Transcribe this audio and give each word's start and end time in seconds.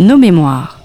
nos 0.00 0.16
mémoires. 0.16 0.78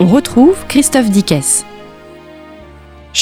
On 0.00 0.06
retrouve 0.06 0.66
Christophe 0.66 1.10
Dickès. 1.10 1.64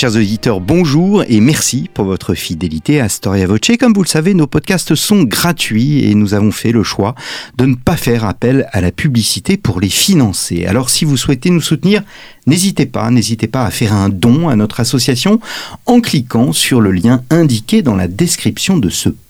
Chers 0.00 0.16
auditeurs, 0.16 0.62
bonjour 0.62 1.24
et 1.28 1.40
merci 1.40 1.90
pour 1.92 2.06
votre 2.06 2.32
fidélité 2.32 3.02
à 3.02 3.10
Storia 3.10 3.46
Voce. 3.46 3.76
Comme 3.78 3.92
vous 3.92 4.02
le 4.02 4.08
savez, 4.08 4.32
nos 4.32 4.46
podcasts 4.46 4.94
sont 4.94 5.24
gratuits 5.24 6.06
et 6.06 6.14
nous 6.14 6.32
avons 6.32 6.52
fait 6.52 6.72
le 6.72 6.82
choix 6.82 7.14
de 7.58 7.66
ne 7.66 7.74
pas 7.74 7.98
faire 7.98 8.24
appel 8.24 8.66
à 8.72 8.80
la 8.80 8.92
publicité 8.92 9.58
pour 9.58 9.78
les 9.78 9.90
financer. 9.90 10.64
Alors 10.64 10.88
si 10.88 11.04
vous 11.04 11.18
souhaitez 11.18 11.50
nous 11.50 11.60
soutenir, 11.60 12.02
n'hésitez 12.46 12.86
pas, 12.86 13.10
n'hésitez 13.10 13.46
pas 13.46 13.66
à 13.66 13.70
faire 13.70 13.92
un 13.92 14.08
don 14.08 14.48
à 14.48 14.56
notre 14.56 14.80
association 14.80 15.38
en 15.84 16.00
cliquant 16.00 16.54
sur 16.54 16.80
le 16.80 16.92
lien 16.92 17.22
indiqué 17.28 17.82
dans 17.82 17.94
la 17.94 18.08
description 18.08 18.78
de 18.78 18.88
ce 18.88 19.10
podcast 19.10 19.29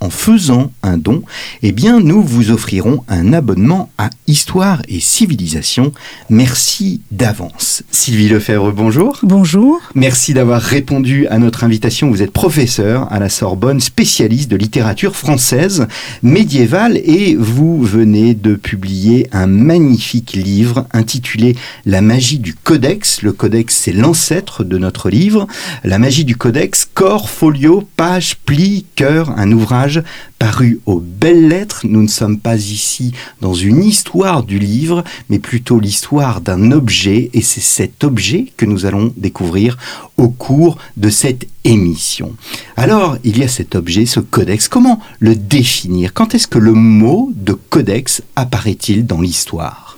en 0.00 0.10
faisant 0.10 0.70
un 0.84 0.96
don, 0.96 1.22
eh 1.62 1.72
bien 1.72 1.98
nous 1.98 2.22
vous 2.22 2.52
offrirons 2.52 3.02
un 3.08 3.32
abonnement 3.32 3.90
à 3.98 4.10
Histoire 4.28 4.80
et 4.88 5.00
Civilisation. 5.00 5.92
Merci 6.30 7.00
d'avance. 7.10 7.82
Sylvie 7.90 8.28
Lefebvre, 8.28 8.70
bonjour. 8.72 9.18
Bonjour. 9.22 9.80
Merci 9.96 10.34
d'avoir 10.34 10.62
répondu 10.62 11.26
à 11.26 11.38
notre 11.38 11.64
invitation. 11.64 12.10
Vous 12.10 12.22
êtes 12.22 12.30
professeur 12.30 13.12
à 13.12 13.18
la 13.18 13.28
Sorbonne, 13.28 13.80
spécialiste 13.80 14.50
de 14.50 14.56
littérature 14.56 15.16
française 15.16 15.88
médiévale 16.22 16.96
et 16.98 17.34
vous 17.34 17.82
venez 17.82 18.34
de 18.34 18.54
publier 18.54 19.28
un 19.32 19.48
magnifique 19.48 20.34
livre 20.34 20.86
intitulé 20.92 21.56
La 21.86 22.02
magie 22.02 22.38
du 22.38 22.54
codex. 22.54 23.22
Le 23.22 23.32
codex, 23.32 23.74
c'est 23.74 23.92
l'ancêtre 23.92 24.62
de 24.62 24.78
notre 24.78 25.10
livre. 25.10 25.48
La 25.82 25.98
magie 25.98 26.24
du 26.24 26.36
codex, 26.36 26.88
corps, 26.94 27.28
folio, 27.28 27.82
page, 27.96 28.36
pli, 28.44 28.86
cœur, 28.94 29.23
un 29.30 29.50
ouvrage 29.52 30.02
paru 30.38 30.80
aux 30.86 31.00
belles 31.00 31.48
lettres. 31.48 31.82
Nous 31.84 32.02
ne 32.02 32.08
sommes 32.08 32.38
pas 32.38 32.56
ici 32.56 33.12
dans 33.40 33.54
une 33.54 33.82
histoire 33.82 34.42
du 34.42 34.58
livre, 34.58 35.04
mais 35.28 35.38
plutôt 35.38 35.78
l'histoire 35.78 36.40
d'un 36.40 36.72
objet, 36.72 37.30
et 37.32 37.42
c'est 37.42 37.60
cet 37.60 38.04
objet 38.04 38.46
que 38.56 38.66
nous 38.66 38.86
allons 38.86 39.12
découvrir 39.16 39.78
au 40.16 40.28
cours 40.28 40.78
de 40.96 41.08
cette 41.08 41.46
émission. 41.64 42.34
Alors, 42.76 43.16
il 43.24 43.38
y 43.38 43.42
a 43.42 43.48
cet 43.48 43.74
objet, 43.74 44.06
ce 44.06 44.20
codex. 44.20 44.68
Comment 44.68 45.00
le 45.18 45.34
définir? 45.34 46.12
Quand 46.12 46.34
est-ce 46.34 46.46
que 46.46 46.58
le 46.58 46.72
mot 46.72 47.32
de 47.34 47.52
codex 47.52 48.22
apparaît-il 48.36 49.06
dans 49.06 49.20
l'histoire? 49.20 49.96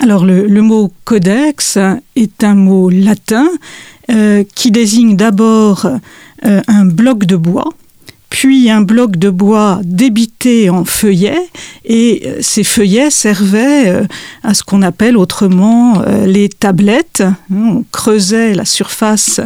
Alors 0.00 0.26
le, 0.26 0.60
mot 0.60 0.92
codex 1.04 1.78
est 2.16 2.44
un 2.44 2.54
mot 2.54 2.90
latin 2.90 3.48
euh, 4.10 4.44
qui 4.54 4.70
désigne 4.70 5.16
d'abord 5.16 5.86
euh, 6.44 6.60
un 6.68 6.84
bloc 6.84 7.24
de 7.24 7.36
bois 7.36 7.72
puis 8.30 8.70
un 8.70 8.82
bloc 8.82 9.16
de 9.16 9.30
bois 9.30 9.80
débité 9.84 10.68
en 10.70 10.84
feuillets, 10.84 11.48
et 11.84 12.22
euh, 12.26 12.38
ces 12.40 12.64
feuillets 12.64 13.10
servaient 13.10 13.88
euh, 13.88 14.04
à 14.42 14.54
ce 14.54 14.62
qu'on 14.62 14.82
appelle 14.82 15.16
autrement 15.16 16.02
euh, 16.02 16.26
les 16.26 16.48
tablettes. 16.48 17.22
On 17.50 17.84
creusait 17.92 18.54
la 18.54 18.64
surface 18.64 19.40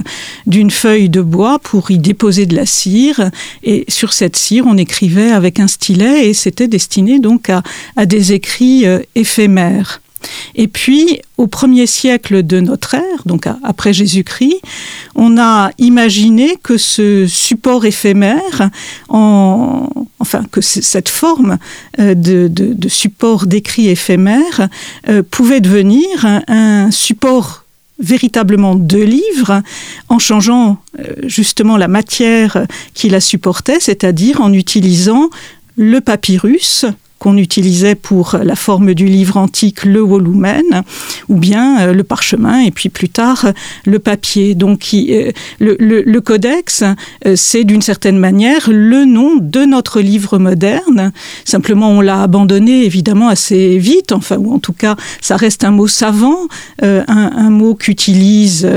d'une 0.46 0.70
feuille 0.70 1.08
de 1.08 1.20
bois 1.20 1.58
pour 1.58 1.90
y 1.90 1.98
déposer 1.98 2.46
de 2.46 2.56
la 2.56 2.66
cire, 2.66 3.30
et 3.62 3.84
sur 3.88 4.12
cette 4.12 4.36
cire, 4.36 4.64
on 4.66 4.76
écrivait 4.76 5.30
avec 5.30 5.60
un 5.60 5.68
stylet, 5.68 6.28
et 6.28 6.34
c'était 6.34 6.68
destiné 6.68 7.18
donc 7.18 7.50
à, 7.50 7.62
à 7.96 8.06
des 8.06 8.32
écrits 8.32 8.84
éphémères. 9.14 10.00
Et 10.54 10.68
puis, 10.68 11.20
au 11.36 11.46
premier 11.46 11.86
siècle 11.86 12.42
de 12.42 12.60
notre 12.60 12.94
ère, 12.94 13.22
donc 13.26 13.46
après 13.62 13.92
Jésus-Christ, 13.92 14.60
on 15.14 15.38
a 15.38 15.70
imaginé 15.78 16.56
que 16.62 16.76
ce 16.76 17.26
support 17.26 17.84
éphémère, 17.84 18.70
enfin 19.08 20.44
que 20.50 20.60
cette 20.60 21.08
forme 21.08 21.58
euh, 21.98 22.14
de, 22.14 22.88
support 22.88 23.46
d'écrit 23.46 23.88
éphémère 23.88 24.68
euh, 25.08 25.22
pouvait 25.28 25.60
devenir 25.60 26.06
un, 26.48 26.90
support 26.90 27.64
véritablement 27.98 28.74
de 28.74 28.98
livre 28.98 29.62
en 30.08 30.18
changeant 30.18 30.78
euh, 30.98 31.14
justement 31.24 31.76
la 31.76 31.88
matière 31.88 32.66
qui 32.94 33.08
la 33.08 33.20
supportait, 33.20 33.78
c'est-à-dire 33.80 34.40
en 34.40 34.52
utilisant 34.52 35.28
le 35.76 36.00
papyrus 36.00 36.86
qu'on 37.20 37.36
utilisait 37.36 37.94
pour 37.94 38.36
la 38.42 38.56
forme 38.56 38.94
du 38.94 39.04
livre 39.04 39.36
antique, 39.36 39.84
le 39.84 40.00
volumen, 40.00 40.82
ou 41.28 41.36
bien 41.36 41.80
euh, 41.80 41.92
le 41.92 42.02
parchemin, 42.02 42.60
et 42.60 42.70
puis 42.70 42.88
plus 42.88 43.10
tard 43.10 43.44
le 43.84 43.98
papier. 43.98 44.54
Donc 44.54 44.88
euh, 44.94 45.30
le, 45.60 46.18
codex, 46.20 46.82
euh, 46.82 47.34
c'est 47.36 47.64
d'une 47.64 47.82
certaine 47.82 48.18
manière 48.18 48.70
le 48.72 49.04
nom 49.04 49.36
de 49.36 49.66
notre 49.66 50.00
livre 50.00 50.38
moderne. 50.38 51.12
Simplement, 51.44 51.90
on 51.90 52.00
l'a 52.00 52.22
abandonné 52.22 52.86
évidemment 52.86 53.28
assez 53.28 53.76
vite, 53.76 54.12
enfin, 54.12 54.38
ou 54.38 54.54
en 54.54 54.58
tout 54.58 54.72
cas, 54.72 54.96
ça 55.20 55.36
reste 55.36 55.62
un 55.64 55.72
mot 55.72 55.88
savant, 55.88 56.48
un, 56.82 57.50
mot 57.50 57.74
qu'utilisent 57.74 58.68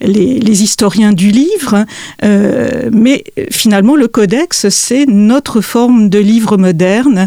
les, 0.00 0.38
les, 0.38 0.62
historiens 0.62 1.12
du 1.12 1.30
livre, 1.30 1.86
mais 2.22 3.24
finalement, 3.50 3.96
le 3.96 4.06
codex, 4.06 4.68
c'est 4.68 5.06
notre 5.06 5.60
forme 5.60 6.08
de 6.08 6.18
livre 6.18 6.56
moderne 6.56 7.26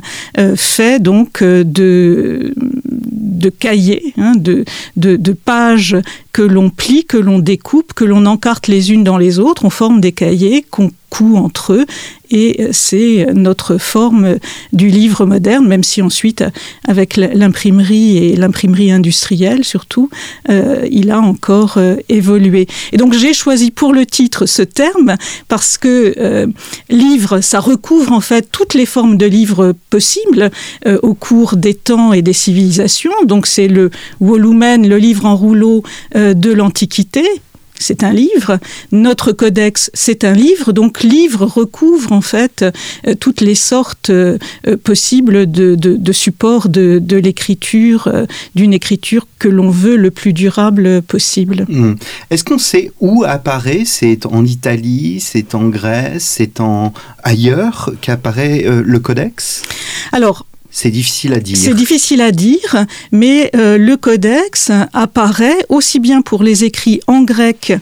fait 0.55 1.01
donc 1.01 1.41
euh, 1.41 1.63
de, 1.65 2.53
cahiers, 3.49 4.13
hein, 4.17 4.33
de, 4.35 4.65
de, 4.95 5.33
pages 5.33 5.97
que 6.31 6.41
l'on 6.41 6.69
plie, 6.69 7.05
que 7.05 7.17
l'on 7.17 7.39
découpe, 7.39 7.93
que 7.93 8.05
l'on 8.05 8.25
encarte 8.25 8.67
les 8.67 8.91
unes 8.91 9.03
dans 9.03 9.17
les 9.17 9.39
autres. 9.39 9.65
On 9.65 9.69
forme 9.69 10.01
des 10.01 10.11
cahiers 10.11 10.65
qu'on 10.69 10.91
entre 11.22 11.74
eux 11.74 11.85
et 12.34 12.68
c'est 12.72 13.28
notre 13.34 13.78
forme 13.78 14.38
du 14.74 14.88
livre 14.90 15.25
moderne, 15.25 15.68
même 15.68 15.84
si 15.84 16.01
ensuite, 16.01 16.44
avec 16.88 17.16
l'imprimerie 17.16 18.18
et 18.18 18.35
l'imprimerie 18.35 18.91
industrielle 18.91 19.63
surtout, 19.63 20.09
euh, 20.50 20.88
il 20.90 21.12
a 21.12 21.19
encore 21.19 21.75
euh, 21.78 21.96
évolué. 22.09 22.68
Et 22.91 22.97
donc 22.97 23.13
j'ai 23.13 23.34
choisi 23.34 23.69
pour 23.69 23.94
le 23.94 24.07
titre 24.07 24.47
ce 24.47 24.63
terme 24.63 25.16
parce 25.47 25.78
que 25.78 26.16
euh, 26.18 26.47
livre, 26.90 27.41
ça 27.41 27.59
recouvre 27.59 28.12
en 28.12 28.22
fait 28.22 28.50
toutes 28.51 28.74
les 28.74 28.88
formes 28.88 29.18
de 29.18 29.28
livres 29.28 29.75
possibles 29.91 30.50
au 31.03 31.13
cours 31.13 31.56
des 31.56 31.75
temps 31.75 32.13
et 32.13 32.22
des 32.22 32.34
civilisations. 32.34 33.12
Donc 33.25 33.45
c'est 33.45 33.68
le 33.68 33.91
volumen, 34.19 34.88
le 34.88 34.97
livre 34.97 35.25
en 35.25 35.35
rouleau 35.35 35.84
de 36.16 36.51
l'Antiquité, 36.51 37.24
c'est 37.79 38.03
un 38.03 38.13
livre. 38.13 38.59
Notre 38.91 39.31
codex, 39.31 39.91
c'est 39.94 40.23
un 40.23 40.34
livre. 40.34 40.72
Donc, 40.72 41.03
livre 41.03 41.45
recouvre 41.45 42.11
en 42.11 42.22
fait 42.22 42.66
euh, 43.07 43.16
toutes 43.16 43.41
les 43.41 43.56
sortes 43.56 44.09
euh, 44.09 44.38
euh, 44.67 44.78
possibles 44.78 45.50
de, 45.50 46.12
supports 46.12 46.69
de, 46.69 47.01
l'écriture, 47.17 48.12
d'une 48.56 48.73
écriture 48.73 49.28
que 49.39 49.47
l'on 49.47 49.69
veut 49.69 49.95
le 49.95 50.12
plus 50.12 50.33
durable 50.33 51.01
possible. 51.01 51.66
Hmm. 51.67 51.95
Est-ce 52.29 52.44
qu'on 52.44 52.57
sait 52.57 52.91
où 53.00 53.23
apparaît? 53.25 53.83
C'est 53.85 54.25
en 54.25 54.45
Italie, 54.45 55.19
c'est 55.19 55.56
en 55.56 55.69
Grèce, 55.69 56.23
c'est 56.23 56.59
en 56.59 56.94
ailleurs 57.23 57.91
qu'apparaît 58.01 58.66
le 58.66 59.00
codex? 59.00 59.63
Alors, 60.12 60.45
c'est 60.75 60.89
difficile 60.89 61.34
à 61.34 61.39
dire. 61.39 61.56
C'est 61.56 61.75
difficile 61.75 62.19
à 62.19 62.31
dire, 62.31 62.85
mais 63.11 63.51
euh, 63.56 63.78
le 63.78 63.95
codex 63.95 64.72
apparaît 64.91 65.66
aussi 65.69 66.00
bien 66.00 66.23
pour 66.23 66.41
les 66.41 66.63
écrits 66.63 67.00
en 67.06 67.22
grec 67.22 67.73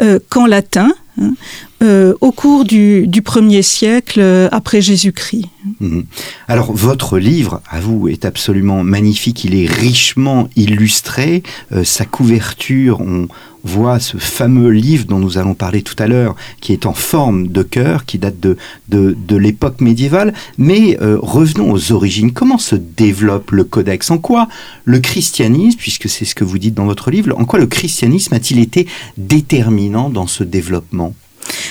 euh, 0.00 0.18
qu'en 0.30 0.46
latin. 0.46 0.90
Hein, 1.20 1.34
euh, 1.82 2.14
au 2.20 2.32
cours 2.32 2.64
du, 2.64 3.06
du, 3.06 3.22
premier 3.22 3.62
siècle 3.62 4.20
après 4.52 4.80
Jésus-Christ. 4.80 5.46
Mhm. 5.80 6.04
Alors 6.48 6.72
votre 6.72 7.18
livre, 7.18 7.60
à 7.70 7.80
vous, 7.80 8.08
est 8.08 8.24
absolument 8.24 8.82
magnifique, 8.82 9.44
il 9.44 9.54
est 9.54 9.66
richement 9.66 10.48
illustré, 10.56 11.42
sa 11.84 12.04
couverture, 12.04 13.00
on, 13.00 13.28
voit 13.64 14.00
ce 14.00 14.16
fameux 14.16 14.70
livre 14.70 15.04
dont 15.06 15.18
nous 15.18 15.38
allons 15.38 15.54
parler 15.54 15.82
tout 15.82 15.96
à 15.98 16.06
l'heure, 16.06 16.34
qui 16.60 16.72
est 16.72 16.86
en 16.86 16.94
forme 16.94 17.48
de 17.48 17.62
cœur, 17.62 18.04
qui 18.04 18.18
date 18.18 18.40
de, 18.40 18.56
de, 18.88 19.36
l'époque 19.36 19.80
médiévale. 19.80 20.34
Mais 20.56 20.98
euh, 21.00 21.18
revenons 21.20 21.70
aux 21.70 21.92
origines. 21.92 22.32
Comment 22.32 22.58
se 22.58 22.76
développe 22.76 23.50
le 23.50 23.64
codex? 23.64 24.10
En 24.10 24.18
quoi 24.18 24.48
le 24.84 25.00
christianisme, 25.00 25.78
puisque 25.78 26.08
c'est 26.08 26.24
ce 26.24 26.34
que 26.34 26.44
vous 26.44 26.58
dites 26.58 26.74
dans 26.74 26.86
votre 26.86 27.10
livre, 27.10 27.34
en 27.38 27.44
quoi 27.44 27.58
le 27.58 27.66
christianisme 27.66 28.34
a-t-il 28.34 28.60
été 28.60 28.86
déterminant 29.16 30.10
dans 30.10 30.26
ce 30.26 30.44
développement? 30.44 31.14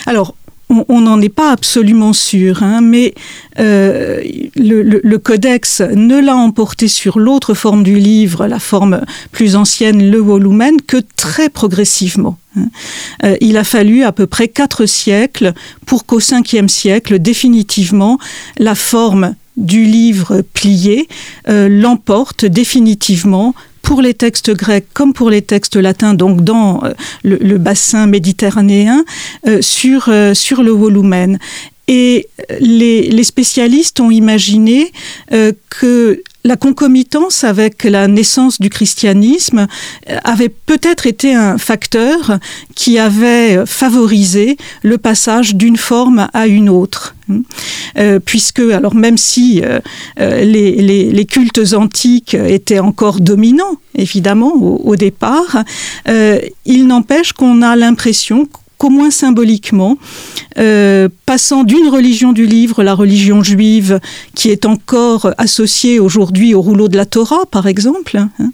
Alors, 0.06 0.36
on 0.70 1.02
n'en 1.02 1.22
est 1.22 1.30
pas 1.30 1.52
absolument 1.52 2.12
sûr, 2.12 2.62
hein, 2.62 2.82
mais 2.82 3.14
euh, 3.60 4.22
le, 4.56 5.18
codex 5.18 5.82
ne 5.82 6.20
l'a 6.20 6.36
emporté 6.36 6.90
sur 6.90 7.20
l'autre 7.20 7.54
forme 7.54 7.84
du 7.84 7.98
livre, 7.98 8.48
la 8.48 8.60
forme 8.60 9.02
plus 9.32 9.56
ancienne, 9.56 10.12
le 10.12 10.18
volumen, 10.18 10.82
que 10.86 10.98
très 11.16 11.50
progressivement. 11.50 12.38
Hein. 12.58 12.66
Euh, 13.24 13.38
il 13.40 13.58
a 13.58 13.64
fallu 13.64 14.04
à 14.04 14.12
peu 14.12 14.28
près 14.28 14.50
quatre 14.50 14.86
siècles 14.86 15.54
pour 15.86 16.06
qu'au 16.06 16.20
cinquième 16.20 16.70
siècle, 16.70 17.20
définitivement, 17.20 18.18
la 18.58 18.76
forme 18.76 19.36
du 19.56 19.86
livre 19.86 20.42
plié 20.54 21.08
euh, 21.48 21.68
l'emporte 21.68 22.46
définitivement 22.46 23.56
pour 23.88 24.02
les 24.02 24.14
textes 24.14 24.52
grecs 24.52 24.86
comme 24.94 25.14
pour 25.14 25.30
les 25.30 25.42
textes 25.42 25.78
latins, 25.78 26.14
donc 26.14 26.44
dans 26.44 26.84
le, 27.24 27.58
bassin 27.58 28.06
méditerranéen, 28.06 29.06
sur, 29.62 30.12
sur 30.34 30.62
le 30.62 30.72
volumen. 30.72 31.40
Et 31.88 32.28
les, 32.60 33.24
spécialistes 33.24 34.00
ont 34.00 34.12
imaginé 34.12 34.92
que 35.70 36.22
la 36.48 36.56
concomitance 36.56 37.44
avec 37.44 37.84
la 37.84 38.08
naissance 38.08 38.60
du 38.62 38.70
christianisme 38.70 39.68
euh, 40.10 40.18
avait 40.24 40.50
peut-être 40.50 41.06
été 41.06 41.36
un 41.36 41.58
facteur 41.58 42.40
qui 42.74 42.98
avait 42.98 43.66
favorisé 43.66 44.58
le 44.82 44.98
passage 44.98 45.56
d'une 45.56 45.78
forme 45.78 46.30
à 46.34 46.48
une 46.48 46.70
autre. 46.70 47.16
Euh, 47.98 48.20
puisque, 48.24 48.62
alors 48.62 48.96
même 48.96 49.18
si 49.18 49.62
euh, 49.62 49.80
les, 50.18 51.26
cultes 51.26 51.74
antiques 51.74 52.34
étaient 52.34 52.80
encore 52.80 53.20
dominants, 53.20 53.76
évidemment, 53.96 54.54
au 54.54 54.96
départ, 54.96 55.64
il 56.66 56.88
n'empêche 56.88 57.34
qu'on 57.34 57.62
a 57.62 57.76
l'impression 57.76 58.48
qu'au 58.78 58.90
moins 58.90 59.12
symboliquement, 59.12 59.98
euh, 60.58 61.10
passant 61.26 61.64
d'une 61.64 61.88
religion 61.88 62.34
du 62.34 62.46
livre, 62.46 62.84
la 62.84 62.94
religion 62.94 63.44
juive, 63.44 64.00
qui 64.36 64.50
est 64.50 64.66
encore 64.66 65.32
associée 65.38 66.00
aujourd'hui 66.00 66.54
au 66.54 66.62
rouleau 66.62 66.88
de 66.88 66.98
la 66.98 67.06
Torah, 67.06 67.46
par 67.50 67.68
exemple, 67.68 68.18
hein, 68.18 68.52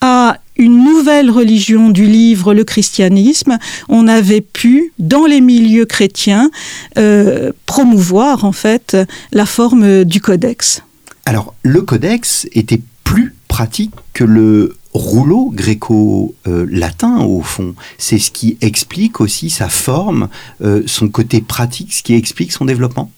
à 0.00 0.38
une 0.56 0.82
nouvelle 0.84 1.30
religion 1.30 1.90
du 1.90 2.06
livre, 2.06 2.54
le 2.54 2.64
christianisme, 2.64 3.58
on 3.88 4.08
avait 4.08 4.40
pu, 4.40 4.92
dans 4.98 5.26
les 5.26 5.40
milieux 5.40 5.84
chrétiens, 5.84 6.50
euh, 6.96 7.52
promouvoir 7.66 8.44
en 8.44 8.52
fait 8.52 8.96
la 9.32 9.44
forme 9.44 10.04
du 10.04 10.20
codex. 10.20 10.82
Alors, 11.26 11.54
le 11.62 11.82
codex 11.82 12.48
était 12.52 12.80
plus 13.04 13.34
pratique 13.48 13.92
que 14.14 14.24
le 14.24 14.76
rouleau 14.96 15.50
gréco-latin 15.54 17.20
au 17.20 17.42
fond. 17.42 17.74
C'est 17.98 18.18
ce 18.18 18.30
qui 18.30 18.56
explique 18.60 19.20
aussi 19.20 19.50
sa 19.50 19.68
forme, 19.68 20.28
euh, 20.62 20.82
son 20.86 21.08
côté 21.08 21.40
pratique, 21.40 21.92
ce 21.92 22.02
qui 22.02 22.14
explique 22.14 22.52
son 22.52 22.64
développement. 22.64 23.10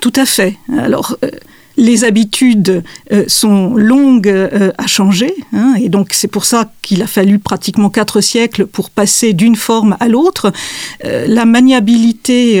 Tout 0.00 0.12
à 0.16 0.26
fait. 0.26 0.56
Alors. 0.76 1.16
Euh, 1.24 1.30
les 1.76 2.04
habitudes 2.04 2.82
euh, 3.10 3.24
sont 3.26 3.74
longues 3.74 4.28
à 4.76 4.86
changer, 4.86 5.32
hein, 5.54 5.76
et 5.80 5.88
donc 5.88 6.08
c'est 6.12 6.28
pour 6.28 6.44
ça 6.44 6.70
qu'il 6.82 7.00
a 7.00 7.06
fallu 7.06 7.38
pratiquement 7.38 7.88
quatre 7.88 8.20
siècles 8.20 8.66
pour 8.66 8.90
passer 8.90 9.32
d'une 9.32 9.56
forme 9.56 9.96
à 9.98 10.08
l'autre. 10.08 10.52
la 11.04 11.46
maniabilité 11.46 12.60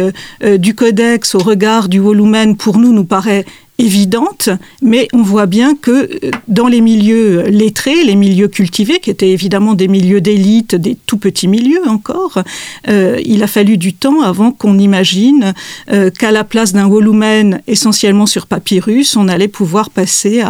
du 0.58 0.74
codex 0.74 1.34
au 1.34 1.40
regard 1.40 1.90
du 1.90 1.98
volumen, 1.98 2.56
pour 2.56 2.78
nous, 2.78 2.94
nous 2.94 3.04
paraît 3.04 3.44
évidente, 3.80 4.50
mais 4.82 5.08
on 5.12 5.22
voit 5.22 5.46
bien 5.46 5.74
que 5.74 5.90
euh, 5.90 6.30
dans 6.48 6.68
les 6.68 6.80
milieux 6.80 7.42
lettrés, 7.48 8.04
les 8.04 8.14
milieux 8.14 8.48
cultivés, 8.48 9.00
qui 9.00 9.10
étaient 9.10 9.30
évidemment 9.30 9.74
des 9.74 9.88
milieux 9.88 10.20
d'élite, 10.20 10.74
des 10.74 10.96
tout 11.06 11.16
petits 11.16 11.48
milieux 11.48 11.88
encore, 11.88 12.42
euh, 12.88 13.18
il 13.24 13.42
a 13.42 13.46
fallu 13.46 13.78
du 13.78 13.94
temps 13.94 14.20
avant 14.20 14.52
qu'on 14.52 14.78
imagine 14.78 15.54
euh, 15.90 16.10
qu'à 16.10 16.30
la 16.30 16.44
place 16.44 16.72
d'un 16.72 16.88
volumen 16.88 17.62
essentiellement 17.66 18.26
sur 18.26 18.46
papyrus, 18.46 19.16
on 19.16 19.28
allait 19.28 19.48
pouvoir 19.48 19.88
passer 19.90 20.42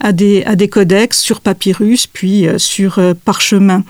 à, 0.00 0.12
des, 0.12 0.44
codex 0.70 1.20
sur 1.20 1.40
papyrus, 1.40 2.06
puis 2.06 2.46
sur 2.58 3.00
parchemin. 3.24 3.84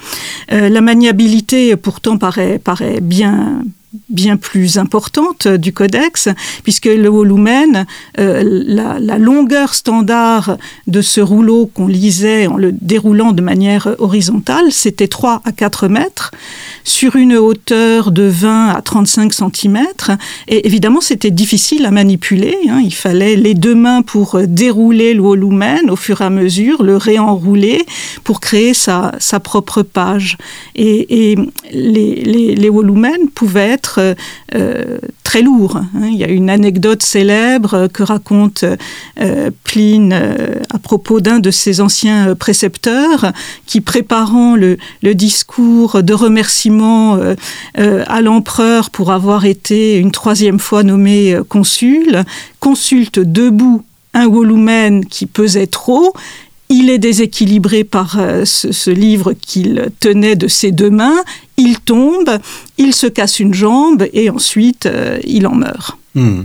la 0.50 0.80
maniabilité 0.80 1.76
pourtant 1.76 2.18
paraît 2.18 2.60
bien 3.00 3.62
bien 4.08 4.36
plus 4.36 4.78
importante 4.78 5.48
du 5.48 5.72
codex, 5.72 6.28
puisque 6.62 6.86
le 6.86 7.08
volumen, 7.08 7.86
euh, 8.18 8.42
la, 8.44 9.18
longueur 9.18 9.74
standard 9.74 10.56
de 10.86 11.00
ce 11.00 11.20
rouleau 11.20 11.66
qu'on 11.66 11.86
lisait 11.86 12.46
en 12.46 12.56
le 12.56 12.72
déroulant 12.72 13.32
de 13.32 13.42
manière 13.42 13.94
horizontale, 13.98 14.72
c'était 14.72 15.08
3 15.08 15.42
à 15.44 15.52
4 15.52 15.88
mètres, 15.88 16.32
sur 16.82 17.16
une 17.16 17.36
hauteur 17.36 18.10
de 18.10 18.24
20 18.24 18.68
à 18.70 18.82
35 18.82 19.32
cm. 19.32 19.86
Et 20.48 20.66
évidemment, 20.66 21.00
c'était 21.00 21.30
difficile 21.30 21.86
à 21.86 21.90
manipuler. 21.90 22.56
Hein. 22.68 22.80
Il 22.84 22.94
fallait 22.94 23.36
les 23.36 23.54
deux 23.54 23.74
mains 23.74 24.02
pour 24.02 24.40
dérouler 24.46 25.14
le 25.14 25.22
volumen 25.22 25.90
au 25.90 25.96
fur 25.96 26.20
et 26.20 26.24
à 26.24 26.30
mesure, 26.30 26.82
le 26.82 26.96
réenrouler 26.96 27.84
pour 28.24 28.40
créer 28.40 28.74
sa, 28.74 29.12
propre 29.42 29.82
page. 29.82 30.36
Et, 30.74 31.36
les, 31.72 32.54
les, 32.54 32.70
pouvaient 33.34 33.70
être 33.70 33.83
euh, 33.98 34.98
très 35.22 35.42
lourd. 35.42 35.76
Hein. 35.76 36.08
Il 36.08 36.16
y 36.16 36.24
a 36.24 36.28
une 36.28 36.50
anecdote 36.50 37.02
célèbre 37.02 37.88
que 37.88 38.02
raconte 38.02 38.64
euh, 39.20 39.50
Pline 39.64 40.12
euh, 40.12 40.60
à 40.72 40.78
propos 40.78 41.20
d'un 41.20 41.40
de 41.40 41.50
ses 41.50 41.80
anciens 41.80 42.34
précepteurs 42.34 43.32
qui, 43.66 43.80
préparant 43.80 44.56
le, 44.56 44.76
discours 45.14 46.02
de 46.02 46.12
remerciement 46.12 47.18
à 47.76 48.20
l'empereur 48.20 48.90
pour 48.90 49.12
avoir 49.12 49.44
été 49.44 49.96
une 49.96 50.10
troisième 50.10 50.58
fois 50.58 50.82
nommé 50.82 51.38
consul, 51.48 52.24
consulte 52.58 53.20
debout 53.20 53.84
un 54.14 54.28
volumen 54.28 55.04
qui 55.04 55.26
pesait 55.26 55.66
trop 55.66 56.14
il 56.68 56.90
est 56.90 56.98
déséquilibré 56.98 57.84
par 57.84 58.18
euh, 58.18 58.44
ce, 58.44 58.90
livre 58.90 59.32
qu'il 59.32 59.90
tenait 60.00 60.36
de 60.36 60.48
ses 60.48 60.72
deux 60.72 60.90
mains, 60.90 61.22
il 61.56 61.78
tombe, 61.80 62.38
il 62.78 62.94
se 62.94 63.06
casse 63.06 63.40
une 63.40 63.54
jambe 63.54 64.06
et 64.12 64.30
ensuite 64.30 64.86
euh, 64.86 65.18
il 65.24 65.46
en 65.46 65.54
meurt. 65.54 65.98
Hmm. 66.14 66.42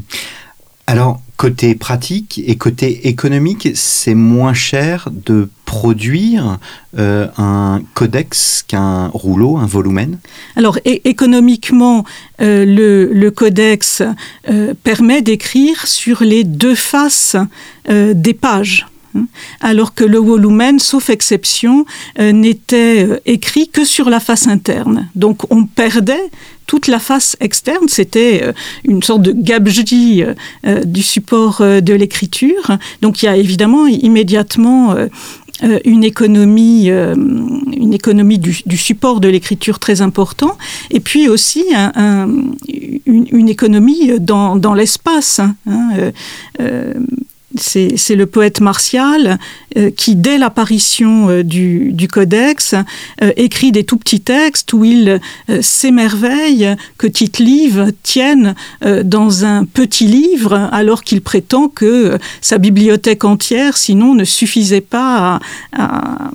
Alors, 0.87 1.21
côté 1.37 1.75
pratique 1.75 2.41
et 2.45 2.57
côté 2.57 3.07
économique, 3.07 3.69
c'est 3.75 4.15
moins 4.15 4.55
cher 4.55 5.09
de 5.11 5.47
produire 5.63 6.57
euh, 6.97 7.27
un 7.37 7.81
codex 7.93 8.65
qu'un 8.67 9.07
rouleau, 9.09 9.57
un 9.57 9.67
volumen? 9.67 10.17
Alors 10.55 10.79
économiquement, 10.85 12.05
le, 12.39 13.29
codex 13.29 14.01
permet 14.83 15.21
d'écrire 15.21 15.85
sur 15.85 16.23
les 16.23 16.43
deux 16.43 16.75
faces 16.75 17.35
des 17.87 18.33
pages. 18.33 18.87
Hein, 19.15 19.25
alors 19.61 19.93
que 19.93 20.03
le 20.03 20.17
volumen, 20.17 20.79
sauf 20.79 21.09
exception, 21.09 21.85
euh, 22.19 22.31
n'était 22.31 23.05
euh, 23.05 23.19
écrit 23.25 23.67
que 23.67 23.85
sur 23.85 24.09
la 24.09 24.19
face 24.19 24.47
interne. 24.47 25.09
Donc 25.15 25.51
on 25.51 25.65
perdait 25.65 26.29
toute 26.67 26.87
la 26.87 26.99
face 26.99 27.35
externe, 27.39 27.87
c'était 27.87 28.41
euh, 28.43 28.53
une 28.83 29.01
sorte 29.01 29.23
de 29.23 29.31
gabegie 29.31 30.23
du 30.85 31.01
support 31.01 31.61
de 31.61 31.93
l'écriture. 31.93 32.77
Donc 33.01 33.23
il 33.23 33.25
y 33.25 33.29
a 33.29 33.35
évidemment 33.35 33.87
immédiatement 33.87 34.95
une 35.83 36.03
économie, 36.03 36.89
une 36.89 37.93
économie 37.93 38.37
du, 38.37 38.77
support 38.77 39.19
de 39.19 39.27
l'écriture 39.27 39.79
très 39.79 40.01
important, 40.01 40.57
et 40.91 40.99
puis 40.99 41.27
aussi 41.27 41.65
une, 43.05 43.49
économie 43.49 44.19
dans, 44.19 44.73
l'espace. 44.73 45.41
Hein, 45.67 46.11
c'est 47.61 48.15
le 48.15 48.25
poète 48.25 48.61
Martial 48.61 49.37
euh, 49.77 49.91
qui, 49.91 50.15
dès 50.15 50.39
l'apparition 50.39 51.29
euh, 51.29 51.43
du, 51.43 52.07
codex, 52.11 52.73
euh, 53.21 53.31
écrit 53.37 53.71
des 53.71 53.83
tout 53.83 53.97
petits 53.97 54.21
textes 54.21 54.73
où 54.73 54.83
il 54.83 55.19
s'émerveille 55.61 56.75
que 56.97 57.05
Tite-Live 57.07 57.93
tienne 58.03 58.55
dans 59.03 59.45
un 59.45 59.65
petit 59.65 60.05
livre 60.05 60.53
alors 60.71 61.03
qu'il 61.03 61.21
prétend 61.21 61.67
que 61.67 62.17
sa 62.41 62.57
bibliothèque 62.57 63.25
entière, 63.25 63.77
sinon, 63.77 64.15
ne 64.15 64.23
suffisait 64.23 64.81
pas 64.81 65.39
à, 65.73 66.31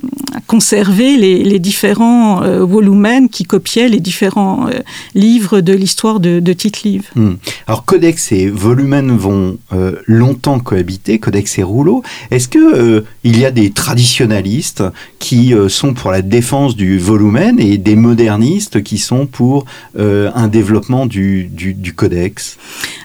conserver 0.47 1.17
les, 1.17 1.59
différents 1.59 2.41
volumens 2.65 3.29
qui 3.29 3.43
copiaient 3.43 3.89
les 3.89 3.99
différents 3.99 4.69
livres 5.13 5.61
de 5.61 5.73
l'histoire 5.73 6.19
de, 6.19 6.39
de 6.39 6.53
Tite-Live. 6.53 7.09
Hmm. 7.15 7.35
Alors, 7.67 7.85
codex 7.85 8.31
et 8.31 8.49
volumen 8.49 9.15
vont 9.15 9.57
longtemps 10.05 10.59
cohabiter 10.59 11.14
Codex 11.19 11.57
et 11.59 11.63
Rouleau. 11.63 12.03
Est-ce 12.31 12.47
que 12.47 12.59
euh, 12.59 13.05
il 13.23 13.39
y 13.39 13.45
a 13.45 13.51
des 13.51 13.71
traditionalistes 13.71 14.83
qui 15.19 15.53
euh, 15.53 15.69
sont 15.69 15.93
pour 15.93 16.11
la 16.11 16.21
défense 16.21 16.75
du 16.75 16.97
volumen 16.97 17.59
et 17.59 17.77
des 17.77 17.95
modernistes 17.95 18.83
qui 18.83 18.97
sont 18.97 19.25
pour 19.25 19.65
euh, 19.97 20.31
un 20.35 20.47
développement 20.47 21.05
du, 21.05 21.49
codex? 21.95 22.57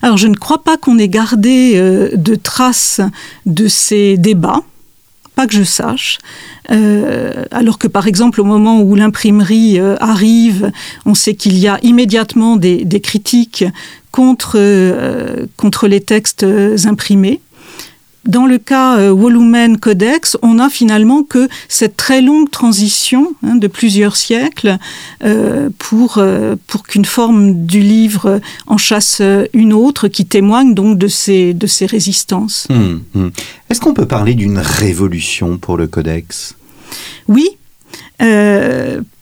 Alors 0.02 0.16
je 0.16 0.26
ne 0.26 0.34
crois 0.34 0.62
pas 0.62 0.76
qu'on 0.76 0.98
ait 0.98 1.08
gardé 1.08 1.74
de 2.14 2.34
traces 2.34 3.00
de 3.46 3.68
ces 3.68 4.16
débats 4.16 4.62
pas 5.36 5.46
que 5.46 5.54
je 5.54 5.62
sache. 5.62 6.18
alors 6.68 7.78
que 7.78 7.86
par 7.86 8.06
exemple 8.06 8.40
au 8.40 8.44
moment 8.44 8.82
où 8.82 8.94
l'imprimerie 8.94 9.78
arrive, 10.00 10.72
on 11.06 11.14
sait 11.14 11.34
qu'il 11.34 11.56
y 11.56 11.68
a 11.68 11.78
immédiatement 11.82 12.56
des, 12.56 12.84
des 12.84 13.00
critiques 13.00 13.64
contre, 14.10 14.58
contre 15.56 15.88
les 15.88 16.00
textes 16.00 16.44
imprimés. 16.84 17.40
Dans 18.26 18.44
le 18.44 18.58
cas 18.58 18.98
euh, 18.98 19.12
Volumen 19.12 19.78
Codex, 19.78 20.36
on 20.42 20.58
a 20.58 20.68
finalement 20.68 21.22
que 21.22 21.48
cette 21.68 21.96
très 21.96 22.20
longue 22.20 22.50
transition 22.50 23.34
hein, 23.42 23.56
de 23.56 23.66
plusieurs 23.66 24.14
siècles 24.14 24.76
euh, 25.24 25.70
pour, 25.78 26.18
euh, 26.18 26.54
pour 26.66 26.82
qu'une 26.82 27.06
forme 27.06 27.64
du 27.64 27.80
livre 27.80 28.40
en 28.66 28.76
chasse 28.76 29.22
une 29.54 29.72
autre 29.72 30.08
qui 30.08 30.26
témoigne 30.26 30.74
donc 30.74 30.98
de 30.98 31.08
ces, 31.08 31.54
de 31.54 31.66
ces 31.66 31.86
résistances. 31.86 32.66
Hum, 32.68 33.02
hum. 33.14 33.30
Est-ce 33.70 33.80
qu'on 33.80 33.94
peut 33.94 34.06
parler 34.06 34.34
d'une 34.34 34.58
révolution 34.58 35.56
pour 35.56 35.78
le 35.78 35.86
Codex? 35.86 36.54
Oui, 37.26 37.48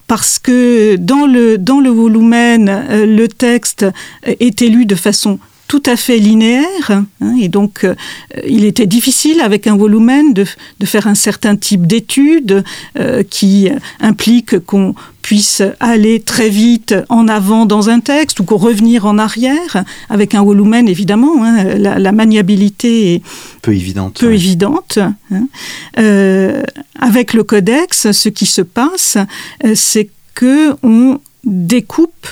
parce 0.08 0.38
que 0.40 0.96
dans 0.96 1.26
le, 1.26 1.56
dans 1.56 1.80
le 1.80 1.90
volumen, 1.90 2.84
le 2.90 3.26
texte 3.26 3.86
était 4.24 4.68
lu 4.68 4.86
de 4.86 4.94
façon 4.96 5.38
tout 5.68 5.82
à 5.84 5.96
fait 5.96 6.16
linéaire, 6.16 6.90
hein, 6.90 7.36
et 7.38 7.48
donc 7.48 7.84
euh, 7.84 7.94
il 8.48 8.64
était 8.64 8.86
difficile 8.86 9.42
avec 9.42 9.66
un 9.66 9.76
volumen 9.76 10.32
de, 10.32 10.46
de 10.80 10.86
faire 10.86 11.06
un 11.06 11.14
certain 11.14 11.56
type 11.56 11.86
d'études 11.86 12.64
euh, 12.98 13.22
qui 13.22 13.68
implique 14.00 14.58
qu'on 14.60 14.94
puisse 15.20 15.62
aller 15.78 16.20
très 16.20 16.48
vite 16.48 16.94
en 17.10 17.28
avant 17.28 17.66
dans 17.66 17.90
un 17.90 18.00
texte 18.00 18.40
ou 18.40 18.44
qu'on 18.44 18.56
revenir 18.56 19.04
en 19.04 19.18
arrière 19.18 19.84
avec 20.08 20.34
un 20.34 20.42
volumen 20.42 20.88
évidemment 20.88 21.44
hein, 21.44 21.64
la, 21.76 22.12
maniabilité 22.12 23.14
est 23.14 23.22
peu 23.60 23.74
évidente 23.74 24.20
peu 24.20 24.32
évidente 24.32 24.98
hein. 24.98 25.46
euh, 25.98 26.62
avec 26.98 27.34
le 27.34 27.44
codex 27.44 28.10
ce 28.10 28.30
qui 28.30 28.46
se 28.46 28.62
passe 28.62 29.18
c'est 29.74 30.08
que 30.34 30.74
on 30.82 31.20
découpe 31.44 32.28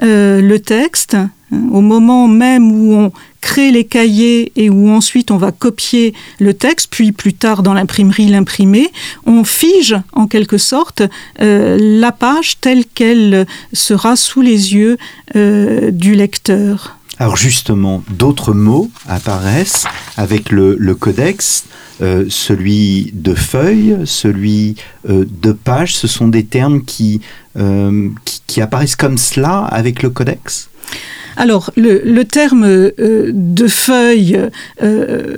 le 0.00 0.56
texte 0.56 1.18
au 1.52 1.80
moment 1.80 2.28
même 2.28 2.70
où 2.70 2.94
on 2.94 3.12
crée 3.40 3.70
les 3.70 3.84
cahiers 3.84 4.52
et 4.56 4.68
où 4.68 4.90
ensuite 4.90 5.30
on 5.30 5.36
va 5.36 5.52
copier 5.52 6.14
le 6.38 6.54
texte, 6.54 6.88
puis 6.90 7.12
plus 7.12 7.34
tard 7.34 7.62
dans 7.62 7.74
l'imprimerie 7.74 8.26
l'imprimer, 8.26 8.90
on 9.26 9.44
fige 9.44 9.96
en 10.12 10.26
quelque 10.26 10.58
sorte 10.58 11.02
euh, 11.40 11.78
la 11.80 12.12
page 12.12 12.60
telle 12.60 12.84
qu'elle 12.84 13.46
sera 13.72 14.16
sous 14.16 14.42
les 14.42 14.74
yeux 14.74 14.98
euh, 15.36 15.90
du 15.90 16.14
lecteur. 16.14 16.96
Alors 17.18 17.36
justement, 17.36 18.02
d'autres 18.10 18.52
mots 18.52 18.90
apparaissent 19.08 19.86
avec 20.16 20.50
le, 20.50 20.76
codex, 20.94 21.64
euh, 22.00 22.26
celui 22.28 23.10
de 23.12 23.34
feuille, 23.34 23.98
celui 24.04 24.76
de 25.04 25.52
page, 25.52 25.96
ce 25.96 26.06
sont 26.06 26.28
des 26.28 26.44
termes 26.44 26.84
qui, 26.84 27.20
qui 28.46 28.60
apparaissent 28.60 28.94
comme 28.94 29.18
cela 29.18 29.64
avec 29.64 30.02
le 30.02 30.10
codex? 30.10 30.68
Alors, 31.38 31.70
le, 31.76 32.22
terme 32.24 32.64
euh, 32.64 33.30
de 33.32 33.68
feuille 33.68 34.40
euh, 34.82 35.36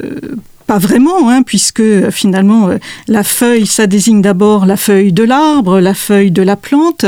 pas 0.67 0.79
vraiment, 0.79 1.29
hein, 1.29 1.43
puisque 1.43 2.11
finalement 2.11 2.71
euh, 2.71 2.79
la 3.07 3.23
feuille, 3.23 3.67
ça 3.67 3.87
désigne 3.87 4.23
d'abord 4.23 4.65
la 4.65 4.79
feuille 4.79 5.13
de 5.13 5.25
l'arbre, 5.25 5.79
la 5.79 5.93
feuille 5.93 6.31
de 6.31 6.41
la 6.41 6.57
plante, 6.57 7.05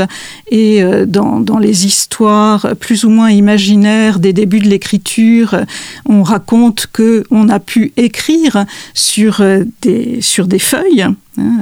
et 0.51 0.83
dans, 1.07 1.57
les 1.59 1.87
histoires 1.87 2.75
plus 2.79 3.03
ou 3.03 3.09
moins 3.09 3.31
imaginaires 3.31 4.19
des 4.19 4.31
débuts 4.31 4.59
de 4.59 4.69
l'écriture, 4.69 5.61
on 6.05 6.21
raconte 6.21 6.85
que 6.93 7.23
on 7.31 7.49
a 7.49 7.59
pu 7.59 7.93
écrire 7.97 8.65
sur 8.93 9.43
des 9.81 10.21
sur 10.21 10.45
des 10.45 10.59
feuilles. 10.59 11.01
Hein, 11.01 11.15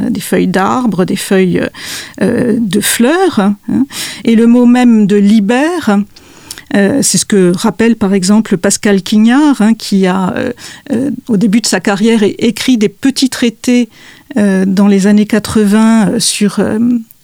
des 0.10 0.20
feuilles 0.20 0.50
d'arbres, 0.50 1.06
des 1.06 1.16
feuilles 1.16 1.62
de 2.20 2.82
fleurs, 2.82 3.40
hein. 3.40 3.86
et 4.26 4.36
le 4.36 4.46
mot 4.46 4.66
même 4.66 5.08
de 5.08 5.16
libère 5.16 5.98
euh, 6.75 7.00
c'est 7.01 7.18
ce 7.18 7.25
que 7.25 7.51
rappelle 7.56 7.96
par 7.96 8.13
exemple 8.13 8.58
Pascal 8.58 9.01
Quignard, 9.01 9.62
hein, 9.62 9.74
qui 9.74 10.08
a, 10.08 10.34
euh, 10.36 10.54
euh, 10.92 11.12
au 11.28 11.38
début 11.38 11.62
de 11.62 11.66
sa 11.66 11.80
carrière, 11.80 12.24
écrit 12.24 12.78
des 12.78 12.90
petits 12.90 13.30
traités 13.30 13.90
dans 14.36 14.88
les 14.88 15.08
années 15.08 15.25
80 15.25 16.20
sur 16.20 16.62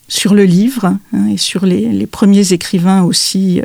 sur 0.09 0.33
le 0.33 0.43
livre 0.43 0.97
hein, 1.13 1.27
et 1.31 1.37
sur 1.37 1.65
les, 1.65 2.05
premiers 2.05 2.51
écrivains 2.51 3.03
aussi 3.03 3.61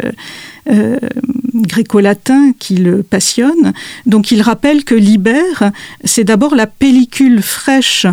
gréco-latins 1.53 2.53
qui 2.61 2.77
le 2.77 3.03
passionnent. 3.03 3.73
Donc 4.07 4.31
il 4.31 4.43
rappelle 4.43 4.85
que 4.85 4.95
l'Ibère, 4.95 5.73
c'est 6.05 6.23
d'abord 6.23 6.55
la 6.55 6.69
pellicule 6.69 7.43
fraîche 7.43 8.07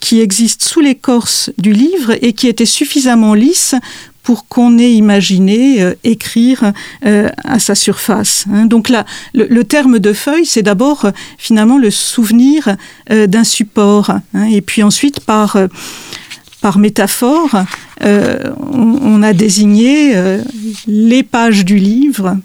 qui 0.00 0.20
existe 0.20 0.62
sous 0.62 0.80
l'écorce 0.80 1.52
du 1.58 1.72
livre 1.72 2.16
et 2.22 2.32
qui 2.32 2.48
était 2.48 2.66
suffisamment 2.66 3.34
lisse 3.34 3.76
pour 4.26 4.48
qu'on 4.48 4.76
ait 4.76 4.92
imaginé 4.92 5.80
euh, 5.80 5.94
écrire 6.02 6.72
euh, 7.04 7.28
à 7.44 7.60
sa 7.60 7.76
surface. 7.76 8.44
Hein. 8.52 8.66
Donc 8.66 8.88
là, 8.88 9.06
le, 9.34 9.62
terme 9.62 10.00
de 10.00 10.12
feuille, 10.12 10.46
c'est 10.46 10.64
d'abord 10.64 11.04
euh, 11.04 11.10
finalement 11.38 11.78
le 11.78 11.92
souvenir 11.92 12.76
d'un 13.08 13.44
support, 13.44 14.10
hein. 14.10 14.44
et 14.50 14.62
puis 14.62 14.82
ensuite 14.82 15.20
par 15.20 15.56
métaphore, 16.76 17.54
on, 18.02 19.22
a 19.22 19.32
désigné 19.32 20.14
les 20.88 21.22
pages 21.22 21.64
du 21.64 21.76
livre 21.76 22.36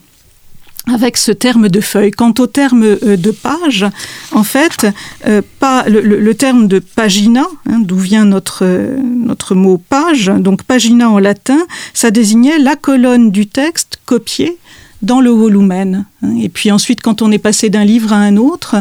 avec 0.87 1.17
ce 1.17 1.31
terme 1.31 1.69
de 1.69 1.79
feuille. 1.79 2.11
Quant 2.11 2.33
au 2.39 2.47
terme 2.47 2.83
euh, 2.83 3.17
de 3.17 3.31
page, 3.31 3.85
en 4.31 4.43
fait, 4.43 4.87
euh, 5.27 5.41
pas, 5.59 5.85
le, 5.87 6.33
terme 6.33 6.67
de 6.67 6.79
pagina, 6.79 7.45
hein, 7.69 7.79
d'où 7.79 7.97
vient 7.97 8.25
notre, 8.25 8.65
notre 9.03 9.55
mot 9.55 9.77
page, 9.77 10.31
donc 10.39 10.63
pagina 10.63 11.09
en 11.09 11.19
latin, 11.19 11.59
ça 11.93 12.11
désignait 12.11 12.59
la 12.59 12.75
colonne 12.75 13.31
du 13.31 13.47
texte 13.47 13.99
copiée 14.05 14.57
dans 15.01 15.19
le 15.19 15.31
volumen. 15.31 16.05
Et 16.39 16.49
puis 16.49 16.71
ensuite, 16.71 17.01
quand 17.01 17.21
on 17.21 17.31
est 17.31 17.39
passé 17.39 17.69
d'un 17.69 17.85
livre 17.85 18.13
à 18.13 18.17
un 18.17 18.37
autre, 18.37 18.75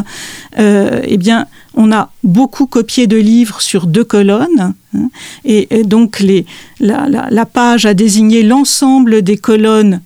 euh, 0.59 1.01
eh 1.03 1.17
bien, 1.17 1.47
on 1.73 1.91
a 1.91 2.11
beaucoup 2.23 2.67
copié 2.67 3.07
de 3.07 3.17
livres 3.17 3.61
sur 3.61 3.87
deux 3.87 4.03
colonnes. 4.03 4.75
Hein. 4.95 5.09
et, 5.45 5.83
donc, 5.83 6.19
les, 6.19 6.45
la, 6.79 7.07
la 7.07 7.45
page 7.45 7.85
a 7.85 7.93
désigné 7.93 8.43
l'ensemble 8.43 9.23
des 9.23 9.37
colonnes 9.37 10.01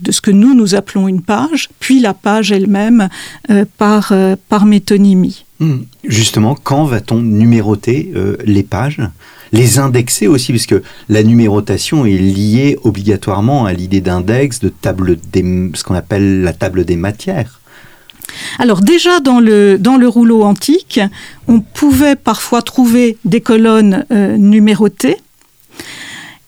de 0.00 0.12
ce 0.12 0.20
que 0.20 0.30
nous 0.30 0.54
nous 0.54 0.74
appelons 0.74 1.08
une 1.08 1.22
page, 1.22 1.68
puis 1.80 2.00
la 2.00 2.14
page 2.14 2.52
elle-même 2.52 3.08
euh, 3.50 3.64
par, 3.78 4.12
euh, 4.12 4.36
par 4.48 4.64
métonymie. 4.64 5.44
Hmm. 5.60 5.78
Justement, 6.04 6.54
quand 6.54 6.84
va-t-on 6.84 7.20
numéroter 7.20 8.12
euh, 8.14 8.36
les 8.44 8.62
pages 8.62 9.00
les 9.50 9.78
indexer 9.78 10.26
aussi, 10.26 10.52
puisque 10.52 10.74
la 11.08 11.22
numérotation 11.22 12.04
est 12.04 12.18
liée 12.18 12.76
obligatoirement 12.84 13.64
à 13.64 13.72
l'idée 13.72 14.02
d'index, 14.02 14.60
de 14.60 14.68
table 14.68 15.16
des, 15.32 15.70
ce 15.72 15.84
qu'on 15.84 15.94
appelle 15.94 16.42
la 16.42 16.52
table 16.52 16.84
des 16.84 16.96
matières. 16.96 17.62
Alors 18.58 18.82
déjà 18.82 19.20
dans 19.20 19.40
le, 19.40 19.78
dans 19.78 19.96
le 19.96 20.06
rouleau 20.06 20.42
antique, 20.42 21.00
on 21.46 21.60
pouvait 21.60 22.14
parfois 22.14 22.60
trouver 22.60 23.16
des 23.24 23.40
colonnes 23.40 24.04
numérotées, 24.10 25.16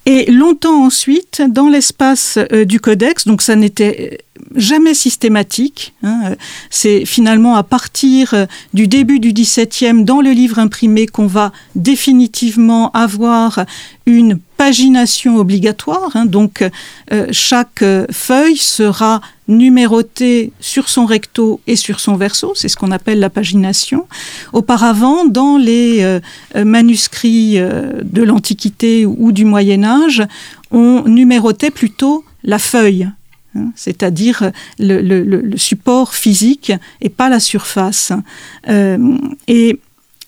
et 0.06 0.30
longtemps 0.30 0.84
ensuite, 0.84 1.42
dans 1.48 1.68
l'espace 1.68 2.38
euh, 2.52 2.64
du 2.64 2.80
codex, 2.80 3.26
donc 3.26 3.42
ça 3.42 3.56
n'était 3.56 4.18
jamais 4.54 4.94
systématique. 4.94 5.94
Hein, 6.02 6.34
c'est 6.70 7.04
finalement 7.04 7.56
à 7.56 7.62
partir 7.62 8.34
euh, 8.34 8.46
du 8.74 8.88
début 8.88 9.20
du 9.20 9.32
XVIIe, 9.32 10.04
dans 10.04 10.20
le 10.20 10.30
livre 10.30 10.58
imprimé, 10.58 11.06
qu'on 11.06 11.26
va 11.26 11.52
définitivement 11.74 12.90
avoir 12.92 13.64
une 14.06 14.38
pagination 14.56 15.36
obligatoire. 15.36 16.10
Hein. 16.14 16.26
donc 16.26 16.68
euh, 17.12 17.26
chaque 17.30 17.84
feuille 18.10 18.56
sera 18.56 19.20
numérotée 19.48 20.52
sur 20.60 20.88
son 20.88 21.06
recto 21.06 21.60
et 21.66 21.76
sur 21.76 21.98
son 21.98 22.16
verso, 22.16 22.52
c'est 22.54 22.68
ce 22.68 22.76
qu'on 22.76 22.90
appelle 22.90 23.20
la 23.20 23.30
pagination. 23.30 24.06
Auparavant, 24.52 25.24
dans 25.24 25.56
les 25.56 26.02
euh, 26.02 26.20
manuscrits 26.64 27.58
de 27.58 28.22
l'Antiquité 28.22 29.06
ou 29.06 29.32
du 29.32 29.44
Moyen 29.44 29.82
Âge, 29.84 30.22
on 30.70 31.02
numérotait 31.06 31.70
plutôt 31.70 32.24
la 32.44 32.58
feuille. 32.58 33.08
Hein, 33.56 33.72
c'est-à-dire 33.74 34.52
le, 34.78 35.56
support 35.56 36.14
physique 36.14 36.72
et 37.00 37.08
pas 37.08 37.28
la 37.28 37.40
surface. 37.40 38.12
Euh, 38.68 39.18
et 39.48 39.80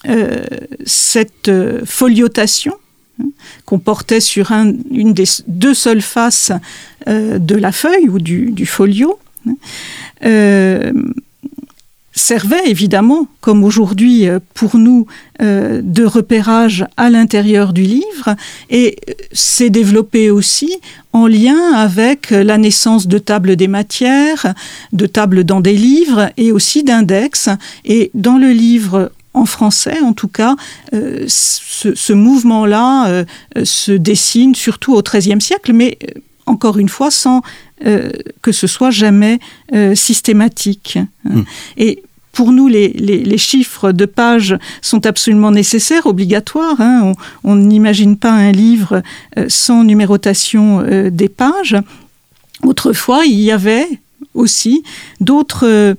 euh, 0.09 0.45
cette 0.85 1.49
euh, 1.49 1.83
foliotation 1.85 2.75
hein, 3.21 3.26
qu'on 3.64 3.79
portait 3.79 4.21
sur 4.21 4.50
une 4.50 5.14
des 5.14 5.25
deux 5.47 5.75
seules 5.75 6.02
faces 6.02 6.52
de 7.07 7.57
la 7.57 7.73
feuille 7.73 8.09
ou 8.09 8.19
du, 8.19 8.67
folio, 8.67 9.19
hein, 9.47 10.93
servait 12.12 12.66
évidemment, 12.66 13.26
comme 13.40 13.64
aujourd'hui 13.64 14.28
euh, 14.28 14.38
pour 14.54 14.76
nous, 14.76 15.07
euh, 15.40 15.81
de 15.83 16.04
repérage 16.04 16.85
à 16.97 17.11
l'intérieur 17.11 17.73
du 17.73 17.83
livre 17.83 18.37
et 18.71 18.97
euh, 19.09 19.12
s'est 19.33 19.71
développé 19.71 20.31
aussi 20.31 20.78
en 21.12 21.26
lien 21.26 21.73
avec 21.75 22.31
la 22.31 22.59
naissance 22.59 23.07
de 23.07 23.19
tables 23.19 23.57
des 23.57 23.69
matières, 23.69 24.54
de 24.92 25.07
tables 25.07 25.45
dans 25.45 25.61
des 25.61 25.75
livres 25.75 26.31
et 26.37 26.52
aussi 26.52 26.85
d'index. 26.85 27.49
Et 27.85 28.11
dans 28.14 28.38
le 28.38 28.50
livre 28.50 29.12
en 29.35 29.45
français, 29.45 29.99
en 30.02 30.12
tout 30.12 30.28
cas, 30.28 30.57
ce, 30.92 32.12
mouvement-là 32.12 33.25
se 33.62 33.92
dessine 33.92 34.54
surtout 34.54 34.95
au 34.95 35.02
XIIIe 35.02 35.40
siècle, 35.40 35.73
mais 35.75 35.99
encore 36.47 36.79
une 36.79 36.89
fois, 36.89 37.11
sans 37.11 37.43
que 38.43 38.53
ce 38.53 38.69
soit 38.69 38.91
jamais 38.91 39.41
systématique. 39.95 40.99
Hmm. 41.25 41.43
Et 41.77 42.03
pour 42.33 42.51
nous, 42.53 42.67
les, 42.67 43.39
chiffres 43.39 43.93
de 43.93 44.07
pages 44.07 44.57
sont 44.81 45.07
absolument 45.07 45.51
nécessaires, 45.51 46.07
obligatoires. 46.07 46.81
Hein. 46.81 47.13
On 47.45 47.57
n'imagine 47.57 48.17
pas 48.17 48.33
un 48.33 48.53
livre 48.53 49.03
euh, 49.39 49.47
sans 49.49 49.85
numérotation 49.85 50.81
euh, 50.81 51.11
des 51.11 51.29
pages. 51.29 51.77
Autrefois, 52.63 53.25
il 53.27 53.39
y 53.41 53.53
avait 53.53 53.87
aussi 54.35 54.83
d'autres 55.21 55.95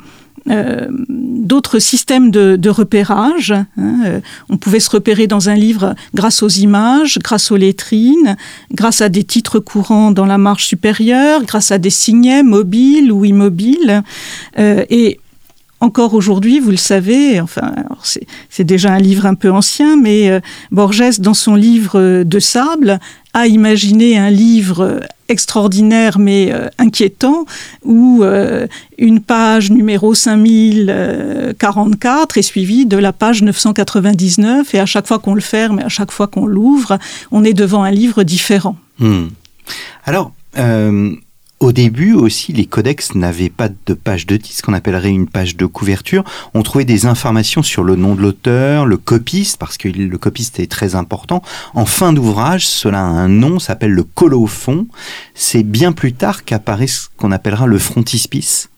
d'autres 0.46 1.80
systèmes 1.80 2.32
de, 2.32 2.70
repérage. 2.70 3.54
Hein, 3.78 4.22
on 4.50 4.58
pouvait 4.58 4.80
se 4.80 4.90
repérer 4.90 5.28
dans 5.28 5.50
un 5.50 5.56
livre 5.56 5.96
grâce 6.14 6.44
aux 6.44 6.50
images, 6.50 7.20
grâce 7.20 7.52
aux 7.52 7.58
lettrines, 7.58 8.36
grâce 8.72 9.02
à 9.02 9.10
des 9.10 9.24
titres 9.24 9.60
courants 9.60 10.12
dans 10.12 10.26
la 10.26 10.38
marge 10.38 10.66
supérieure, 10.66 11.44
grâce 11.44 11.72
à 11.72 11.78
des 11.78 11.90
signets 11.90 12.44
mobiles 12.44 13.12
ou 13.12 13.26
immobiles. 13.26 14.04
et 14.58 15.20
encore 15.84 16.14
aujourd'hui, 16.14 16.62
vous 16.62 16.72
le 16.72 16.78
savez, 16.78 17.42
enfin, 17.42 17.74
c'est 18.50 18.64
déjà 18.64 18.94
un 18.94 19.00
livre 19.00 19.26
un 19.26 19.36
peu 19.36 19.52
ancien, 19.52 19.98
mais 19.98 20.30
euh, 20.30 20.40
Borges, 20.72 21.20
dans 21.20 21.34
son 21.34 21.56
livre 21.56 22.00
euh, 22.00 22.24
de 22.24 22.40
sable, 22.40 23.02
a 23.34 23.48
imaginé 23.48 24.18
un 24.18 24.30
livre 24.30 25.02
extraordinaire 25.30 26.20
mais 26.20 26.52
euh, 26.52 26.68
inquiétant 26.78 27.46
où 27.84 28.24
une 28.98 29.22
page 29.22 29.72
numéro 29.72 30.14
5044 30.14 32.38
est 32.38 32.42
suivie 32.42 32.86
de 32.86 32.98
la 32.98 33.14
page 33.14 33.42
999 33.42 34.76
et 34.76 34.80
à 34.80 34.86
chaque 34.86 35.08
fois 35.08 35.20
qu'on 35.20 35.36
le 35.36 35.42
ferme 35.42 35.80
et 35.80 35.84
à 35.84 35.90
chaque 35.90 36.12
fois 36.12 36.28
qu'on 36.28 36.46
l'ouvre, 36.46 36.98
on 37.32 37.44
est 37.44 37.54
devant 37.54 37.84
un 37.84 37.92
livre 37.92 38.24
différent. 38.24 38.78
Hmm. 39.00 39.28
Alors, 40.06 40.32
au 41.64 41.72
début 41.72 42.14
aussi, 42.14 42.52
les 42.52 42.66
codex 42.66 43.16
n'avaient 43.16 43.50
pas 43.50 43.70
de 43.70 43.94
page 43.94 44.28
de 44.28 44.36
titre, 44.36 44.58
ce 44.58 44.62
qu'on 44.62 44.74
appellerait 44.74 45.10
une 45.10 45.30
page 45.30 45.56
de 45.56 45.66
couverture. 45.66 46.26
On 46.54 46.62
trouvait 46.62 46.84
des 46.84 47.06
informations 47.06 47.64
sur 47.64 47.84
le 47.86 47.96
nom 47.96 48.16
de 48.16 48.22
l'auteur, 48.22 48.86
le 48.86 48.98
copiste, 48.98 49.58
parce 49.58 49.78
que 49.78 49.88
le 49.88 50.18
copiste 50.18 50.60
est 50.60 50.70
très 50.70 50.96
important. 50.96 51.42
En 51.74 51.86
fin 51.86 52.12
d'ouvrage, 52.12 52.68
cela 52.68 53.00
a 53.00 53.04
un 53.04 53.30
nom, 53.30 53.60
s'appelle 53.60 53.92
le 53.92 54.04
colophon. 54.04 54.88
C'est 55.36 55.64
bien 55.64 55.94
plus 55.94 56.12
tard 56.12 56.44
qu'apparaît 56.44 56.88
ce 56.88 57.08
qu'on 57.16 57.32
appellera 57.32 57.66
le 57.66 57.78
frontispice. 57.78 58.70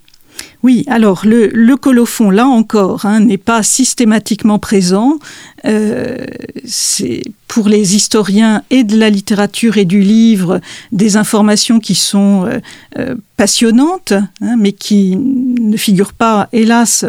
Oui, 0.65 0.83
alors 0.87 1.27
le, 1.27 1.75
colophon, 1.75 2.31
là 2.31 2.47
encore, 2.47 3.05
hein, 3.05 3.19
n'est 3.19 3.37
pas 3.37 3.61
systématiquement 3.61 4.57
présent. 4.57 5.19
Euh, 5.65 6.17
c'est 6.65 7.21
pour 7.47 7.67
les 7.67 7.95
historiens 7.95 8.63
et 8.71 8.83
de 8.83 8.97
la 8.97 9.11
littérature 9.11 9.77
et 9.77 9.85
du 9.85 10.01
livre 10.01 10.61
des 10.91 11.17
informations 11.17 11.79
qui 11.79 11.93
sont 11.93 12.49
euh, 12.97 13.13
euh, 13.35 13.45
passionnantes, 13.45 14.13
hein, 14.13 14.55
mais 14.57 14.71
qui 14.71 15.15
ne 15.17 15.77
figurent 15.77 16.13
pas, 16.13 16.47
hélas, 16.51 17.05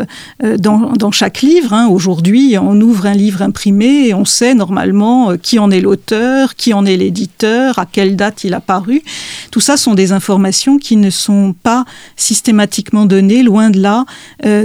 dans, 0.59 1.11
chaque 1.13 1.41
livre. 1.41 1.73
Hein. 1.73 1.89
Aujourd'hui, 1.89 2.57
on 2.61 2.81
ouvre 2.81 3.07
un 3.07 3.15
livre 3.15 3.43
imprimé 3.43 4.09
et 4.09 4.15
on 4.15 4.25
sait 4.25 4.55
normalement 4.55 5.37
qui 5.37 5.59
en 5.59 5.71
est 5.71 5.81
l'auteur, 5.81 6.57
qui 6.57 6.75
en 6.75 6.85
est 6.85 6.97
l'éditeur, 6.97 7.79
à 7.79 7.87
quelle 7.87 8.17
date 8.17 8.45
il 8.45 8.55
a 8.55 8.61
paru. 8.61 9.03
Tout 9.51 9.61
ça 9.61 9.77
sont 9.77 9.95
des 9.95 10.13
informations 10.13 10.79
qui 10.79 10.97
ne 10.97 11.11
sont 11.11 11.55
pas 11.63 11.85
systématiquement 12.17 13.07
données, 13.07 13.43
loin 13.43 13.71
de 13.71 13.81
là, 13.81 14.05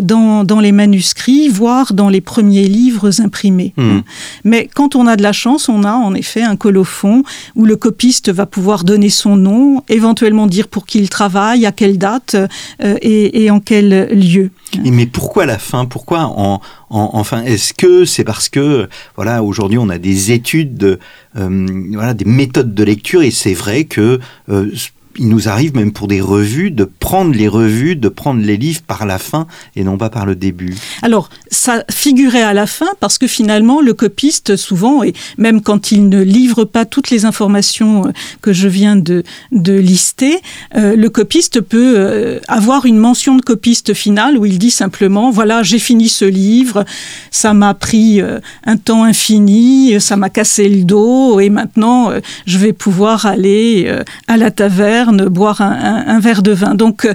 dans, 0.01 0.43
dans 0.43 0.59
les 0.59 0.71
manuscrits, 0.71 1.47
voire 1.47 1.93
dans 1.93 2.09
les 2.09 2.21
premiers 2.21 2.67
livres 2.67 3.21
imprimés. 3.21 3.73
Hmm. 3.77 4.01
Mais 4.43 4.69
quand 4.73 4.95
on 4.95 5.07
a 5.07 5.15
de 5.15 5.23
la 5.23 5.31
chance, 5.31 5.69
on 5.69 5.83
a 5.83 5.93
en 5.93 6.13
effet 6.13 6.41
un 6.41 6.55
colophon 6.55 7.23
où 7.55 7.65
le 7.65 7.75
copiste 7.75 8.31
va 8.31 8.45
pouvoir 8.45 8.83
donner 8.83 9.09
son 9.09 9.35
nom, 9.35 9.83
éventuellement 9.89 10.47
dire 10.47 10.67
pour 10.67 10.85
qui 10.85 10.99
il 10.99 11.09
travaille, 11.09 11.50
à 11.65 11.71
quelle 11.71 11.97
date 11.97 12.35
euh, 12.83 12.95
et, 13.01 13.49
en 13.51 13.59
quel 13.59 14.09
lieu. 14.11 14.51
mais 14.83 15.05
pourquoi 15.05 15.45
la 15.45 15.57
fin? 15.57 15.85
Pourquoi 15.85 16.21
en, 16.25 16.61
enfin 16.89 17.43
Est-ce 17.43 17.73
que 17.73 18.05
c'est 18.05 18.23
parce 18.23 18.49
que 18.49 18.87
voilà 19.15 19.43
aujourd'hui 19.43 19.77
on 19.77 19.89
a 19.89 19.97
des 19.97 20.31
études, 20.31 20.75
de, 20.75 20.99
euh, 21.37 21.67
voilà 21.93 22.13
des 22.13 22.25
méthodes 22.25 22.73
de 22.73 22.83
lecture 22.83 23.21
et 23.21 23.31
c'est 23.31 23.53
vrai 23.53 23.83
que 23.83 24.19
euh, 24.49 24.71
il 25.17 25.29
nous 25.29 25.49
arrive 25.49 25.75
même 25.75 25.91
pour 25.91 26.07
des 26.07 26.21
revues 26.21 26.71
de 26.71 26.85
prendre 26.85 27.33
les 27.33 27.47
revues, 27.47 27.95
de 27.95 28.09
prendre 28.09 28.41
les 28.41 28.57
livres 28.57 28.81
par 28.81 29.05
la 29.05 29.17
fin 29.17 29.47
et 29.75 29.83
non 29.83 29.97
pas 29.97 30.09
par 30.09 30.25
le 30.25 30.35
début. 30.35 30.75
Alors, 31.01 31.29
ça 31.49 31.83
figurait 31.89 32.41
à 32.41 32.53
la 32.53 32.67
fin 32.67 32.87
parce 32.99 33.17
que 33.17 33.27
finalement, 33.27 33.81
le 33.81 33.93
copiste, 33.93 34.55
souvent, 34.55 35.03
et 35.03 35.13
même 35.37 35.61
quand 35.61 35.91
il 35.91 36.09
ne 36.09 36.21
livre 36.21 36.65
pas 36.65 36.85
toutes 36.85 37.09
les 37.09 37.25
informations 37.25 38.07
euh, 38.07 38.11
que 38.41 38.53
je 38.53 38.67
viens 38.67 38.95
de, 38.95 39.23
lister, 39.51 40.39
euh, 40.75 40.95
le 40.95 41.09
copiste 41.09 41.61
peut 41.61 41.93
euh, 41.97 42.39
avoir 42.47 42.85
une 42.85 42.97
mention 42.97 43.35
de 43.35 43.41
copiste 43.41 43.93
finale 43.93 44.37
où 44.37 44.45
il 44.45 44.59
dit 44.59 44.71
simplement, 44.71 45.31
voilà, 45.31 45.63
j'ai 45.63 45.79
fini 45.79 46.09
ce 46.09 46.25
livre, 46.25 46.85
ça 47.31 47.53
m'a 47.53 47.73
pris 47.73 48.21
un 48.65 48.77
temps 48.77 49.03
infini, 49.03 49.99
ça 49.99 50.15
m'a 50.15 50.29
cassé 50.29 50.69
le 50.69 50.83
dos 50.83 51.39
et 51.39 51.49
maintenant, 51.49 52.11
je 52.45 52.57
vais 52.57 52.73
pouvoir 52.73 53.25
aller 53.25 53.93
à 54.27 54.37
la 54.37 54.51
taverne 54.51 55.00
boire 55.05 55.61
un, 55.61 56.19
verre 56.19 56.41
de 56.41 56.51
vin. 56.51 56.75
Donc 56.75 57.05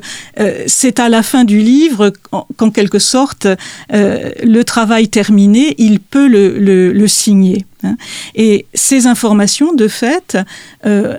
euh, 0.41 0.65
c'est 0.67 1.01
à 1.01 1.09
la 1.09 1.23
fin 1.23 1.45
du 1.45 1.59
livre 1.59 2.13
qu'en 2.57 2.71
quelque 2.71 2.99
sorte 2.99 3.47
euh, 3.93 4.31
le 4.43 4.65
travail 4.65 5.09
terminé, 5.09 5.75
il 5.79 6.01
peut 6.01 6.27
le, 6.29 7.07
signer. 7.07 7.65
Hein. 7.85 7.97
Et 8.35 8.67
ces 8.75 9.07
informations, 9.07 9.73
de 9.73 9.89
fait, 9.89 10.37
euh, 10.85 11.17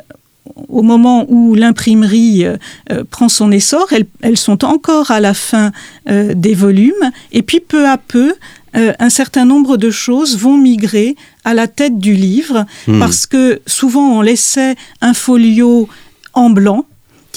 au 0.67 0.81
moment 0.81 1.25
où 1.29 1.55
l'imprimerie 1.55 2.45
prend 3.11 3.29
son 3.29 3.51
essor, 3.51 3.87
elles, 4.21 4.37
sont 4.37 4.65
encore 4.65 5.11
à 5.11 5.19
la 5.19 5.33
fin 5.33 5.71
des 6.07 6.55
volumes, 6.55 7.11
et 7.31 7.41
puis 7.41 7.59
peu 7.59 7.87
à 7.87 7.97
peu, 7.97 8.33
un 8.73 9.09
certain 9.09 9.45
nombre 9.45 9.77
de 9.77 9.91
choses 9.91 10.37
vont 10.37 10.57
migrer 10.57 11.15
à 11.43 11.53
la 11.53 11.67
tête 11.67 11.99
du 11.99 12.13
livre, 12.13 12.65
hmm. 12.87 12.99
parce 12.99 13.25
que 13.25 13.61
souvent 13.65 14.17
on 14.17 14.21
laissait 14.21 14.75
un 15.01 15.13
folio 15.13 15.87
en 16.37 16.49
blanc 16.49 16.85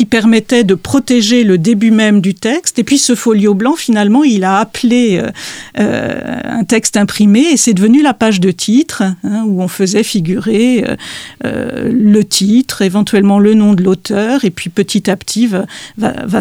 qui 0.01 0.07
permettait 0.07 0.65
de 0.65 0.75
protéger 0.75 1.45
le 1.45 1.59
début 1.59 1.91
même 1.91 2.23
du 2.23 2.35
texte. 2.35 2.79
Et 2.79 2.85
puis 2.85 2.97
ce 2.97 3.15
folio 3.15 3.53
blanc, 3.53 3.75
finalement, 3.77 4.25
il 4.25 4.45
a 4.45 4.57
appelé 4.57 5.19
euh, 5.19 5.31
euh, 5.79 6.41
un 6.43 6.65
texte 6.65 6.97
imprimé 6.97 7.41
et 7.41 7.59
c'est 7.59 7.75
devenu 7.75 8.03
la 8.03 8.15
page 8.15 8.41
de 8.41 8.51
titre, 8.51 9.03
hein, 9.03 9.45
où 9.47 9.61
on 9.61 9.69
faisait 9.69 10.03
figurer 10.03 10.87
euh, 11.45 11.91
le 11.93 12.25
titre, 12.25 12.81
éventuellement 12.81 13.39
le 13.39 13.53
nom 13.53 13.75
de 13.75 13.83
l'auteur, 13.83 14.45
et 14.47 14.51
puis 14.51 14.71
petit 14.71 15.11
à 15.11 15.17
petit 15.17 15.47
va, 15.99 16.41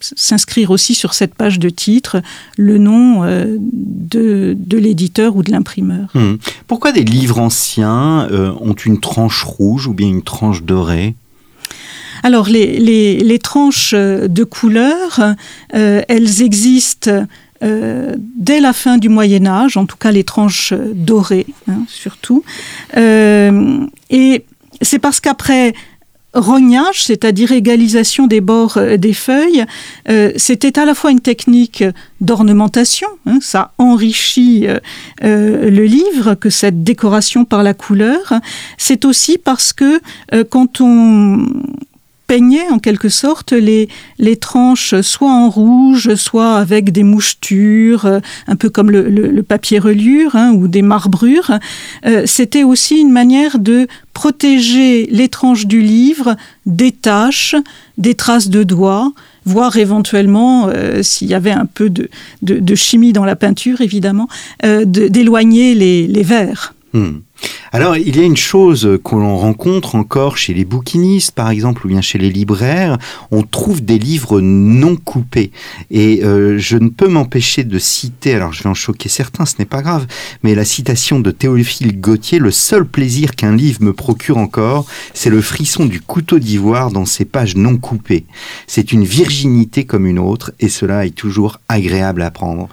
s'inscrire 0.00 0.72
aussi 0.72 0.96
sur 0.96 1.14
cette 1.14 1.36
page 1.36 1.60
de 1.60 1.68
titre 1.68 2.20
le 2.56 2.78
nom 2.78 3.22
de, 3.22 4.56
l'éditeur 4.72 5.36
ou 5.36 5.44
de 5.44 5.52
l'imprimeur. 5.52 6.08
Hmm. 6.14 6.34
Pourquoi 6.66 6.90
des 6.90 7.04
livres 7.04 7.38
anciens 7.38 8.26
ont 8.60 8.74
une 8.74 8.98
tranche 8.98 9.44
rouge 9.44 9.86
ou 9.86 9.92
bien 9.92 10.08
une 10.08 10.22
tranche 10.22 10.64
dorée? 10.64 11.14
Alors, 12.22 12.48
les, 12.48 13.38
tranches 13.42 13.94
euh, 13.94 14.28
de 14.28 14.44
couleur, 14.44 15.20
euh, 15.74 16.02
elles 16.08 16.42
existent 16.42 17.24
euh, 17.62 18.14
dès 18.36 18.60
la 18.60 18.72
fin 18.72 18.98
du 18.98 19.08
Moyen 19.08 19.46
Âge, 19.46 19.76
en 19.76 19.86
tout 19.86 19.96
cas 19.96 20.10
les 20.10 20.24
tranches 20.24 20.72
dorées, 20.94 21.46
hein, 21.68 21.84
surtout. 21.88 22.42
et 22.96 24.44
c'est 24.82 24.98
parce 24.98 25.20
qu'après 25.20 25.74
rognage, 26.32 27.02
c'est-à-dire 27.04 27.50
égalisation 27.50 28.28
des 28.28 28.40
bords 28.40 28.78
des 28.98 29.12
feuilles, 29.12 29.64
c'était 30.36 30.78
à 30.78 30.84
la 30.84 30.94
fois 30.94 31.10
une 31.10 31.20
technique 31.20 31.84
d'ornementation, 32.20 33.08
hein, 33.26 33.40
ça 33.42 33.72
enrichit 33.78 34.66
le 35.20 35.84
livre 35.84 36.36
que 36.36 36.48
cette 36.48 36.84
décoration 36.84 37.44
par 37.44 37.62
la 37.62 37.74
couleur. 37.74 38.32
C'est 38.78 39.04
aussi 39.04 39.38
parce 39.38 39.72
que 39.72 40.00
quand 40.44 40.80
on 40.80 41.46
peignait 42.30 42.68
en 42.70 42.78
quelque 42.78 43.08
sorte 43.08 43.50
les, 43.50 43.88
les 44.18 44.36
tranches 44.36 45.00
soit 45.00 45.32
en 45.32 45.50
rouge, 45.50 46.14
soit 46.14 46.58
avec 46.58 46.92
des 46.92 47.02
mouchetures, 47.02 48.06
euh, 48.06 48.20
un 48.46 48.54
peu 48.54 48.70
comme 48.70 48.88
le, 48.92 49.42
papier 49.42 49.80
reliure 49.80 50.36
hein, 50.36 50.52
ou 50.52 50.68
des 50.68 50.82
marbrures. 50.82 51.58
Euh, 52.06 52.22
c'était 52.26 52.62
aussi 52.62 53.00
une 53.00 53.10
manière 53.10 53.58
de 53.58 53.88
protéger 54.12 55.08
les 55.10 55.28
tranches 55.28 55.66
du 55.66 55.82
livre 55.82 56.36
des 56.66 56.92
taches, 56.92 57.56
des 57.98 58.14
traces 58.14 58.48
de 58.48 58.62
doigts, 58.62 59.12
voire 59.44 59.76
éventuellement, 59.76 60.68
euh, 60.68 61.02
s'il 61.02 61.26
y 61.26 61.34
avait 61.34 61.50
un 61.50 61.66
peu 61.66 61.90
de, 61.90 62.08
de, 62.42 62.74
chimie 62.76 63.12
dans 63.12 63.24
la 63.24 63.34
peinture, 63.34 63.80
évidemment, 63.80 64.28
d'éloigner 64.62 65.74
les, 65.74 66.06
les 66.06 66.22
verres. 66.22 66.74
Hmm. 66.92 67.20
Alors, 67.72 67.96
il 67.96 68.16
y 68.16 68.20
a 68.20 68.24
une 68.24 68.36
chose 68.36 68.98
que 69.04 69.14
l'on 69.14 69.36
rencontre 69.36 69.94
encore 69.94 70.36
chez 70.36 70.52
les 70.52 70.64
bouquinistes, 70.64 71.30
par 71.30 71.50
exemple, 71.50 71.86
ou 71.86 71.88
bien 71.88 72.00
chez 72.00 72.18
les 72.18 72.30
libraires, 72.30 72.98
on 73.30 73.42
trouve 73.42 73.80
des 73.80 73.98
livres 73.98 74.40
non 74.40 74.96
coupés. 74.96 75.52
Et 75.92 76.24
euh, 76.24 76.58
je 76.58 76.76
ne 76.76 76.88
peux 76.88 77.06
m'empêcher 77.06 77.62
de 77.62 77.78
citer, 77.78 78.34
alors 78.34 78.52
je 78.52 78.64
vais 78.64 78.68
en 78.68 78.74
choquer 78.74 79.08
certains, 79.08 79.46
ce 79.46 79.54
n'est 79.60 79.66
pas 79.66 79.82
grave, 79.82 80.08
mais 80.42 80.56
la 80.56 80.64
citation 80.64 81.20
de 81.20 81.30
Théophile 81.30 82.00
Gautier, 82.00 82.40
le 82.40 82.50
seul 82.50 82.84
plaisir 82.84 83.36
qu'un 83.36 83.54
livre 83.54 83.82
me 83.82 83.92
procure 83.92 84.38
encore, 84.38 84.86
c'est 85.14 85.30
le 85.30 85.40
frisson 85.40 85.84
du 85.84 86.00
couteau 86.00 86.40
d'ivoire 86.40 86.90
dans 86.90 87.06
ses 87.06 87.24
pages 87.24 87.54
non 87.54 87.76
coupées. 87.78 88.26
C'est 88.66 88.92
une 88.92 89.04
virginité 89.04 89.84
comme 89.84 90.06
une 90.06 90.18
autre, 90.18 90.50
et 90.58 90.68
cela 90.68 91.06
est 91.06 91.14
toujours 91.14 91.60
agréable 91.68 92.22
à 92.22 92.32
prendre 92.32 92.68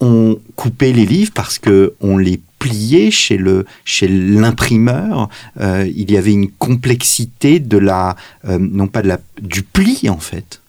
on 0.00 0.38
coupait 0.56 0.92
les 0.92 1.04
livres 1.04 1.32
parce 1.34 1.58
que 1.58 1.92
on 2.00 2.16
les 2.16 2.40
pliait 2.60 3.10
chez 3.10 3.36
le 3.36 3.66
chez 3.84 4.06
l'imprimeur. 4.06 5.28
Euh, 5.60 5.90
il 5.96 6.12
y 6.12 6.16
avait 6.16 6.32
une 6.32 6.50
complexité 6.50 7.58
de 7.58 7.78
la 7.78 8.14
euh, 8.48 8.58
non 8.60 8.86
pas 8.86 9.02
de 9.02 9.08
la 9.08 9.18
du 9.42 9.64
pli 9.64 10.08
en 10.08 10.18
fait. 10.18 10.60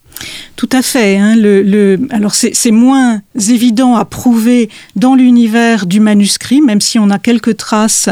Tout 0.55 0.69
à 0.71 0.81
fait. 0.81 1.17
Hein, 1.17 1.35
le, 1.35 1.99
alors 2.11 2.35
c'est 2.35 2.71
moins 2.71 3.21
évident 3.49 3.95
à 3.95 4.05
prouver 4.05 4.69
dans 4.95 5.15
l'univers 5.15 5.85
du 5.85 5.99
manuscrit, 5.99 6.61
même 6.61 6.81
si 6.81 6.99
on 6.99 7.09
a 7.09 7.17
quelques 7.17 7.57
traces 7.57 8.09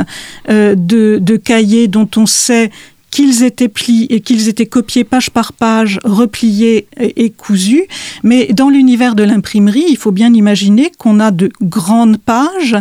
euh, 0.50 0.76
de, 0.76 1.20
de 1.22 1.38
cahiers 1.38 1.88
dont 1.88 2.10
on 2.16 2.26
sait 2.26 2.72
qu'ils 3.12 3.44
étaient 3.44 3.68
pliés 3.68 4.14
et 4.14 4.22
qu'ils 4.22 4.48
étaient 4.50 4.66
copiés 4.66 5.04
page 5.04 5.30
par 5.30 5.54
page, 5.54 6.00
repliés 6.04 6.88
et, 7.00 7.30
cousus. 7.32 7.86
Mais 8.24 8.48
dans 8.54 8.70
l'univers 8.70 9.16
de 9.16 9.24
l'imprimerie, 9.24 9.86
il 9.90 9.98
faut 9.98 10.12
bien 10.12 10.34
imaginer 10.34 10.92
qu'on 10.98 11.20
a 11.20 11.32
de 11.32 11.52
grandes 11.62 12.18
pages 12.18 12.78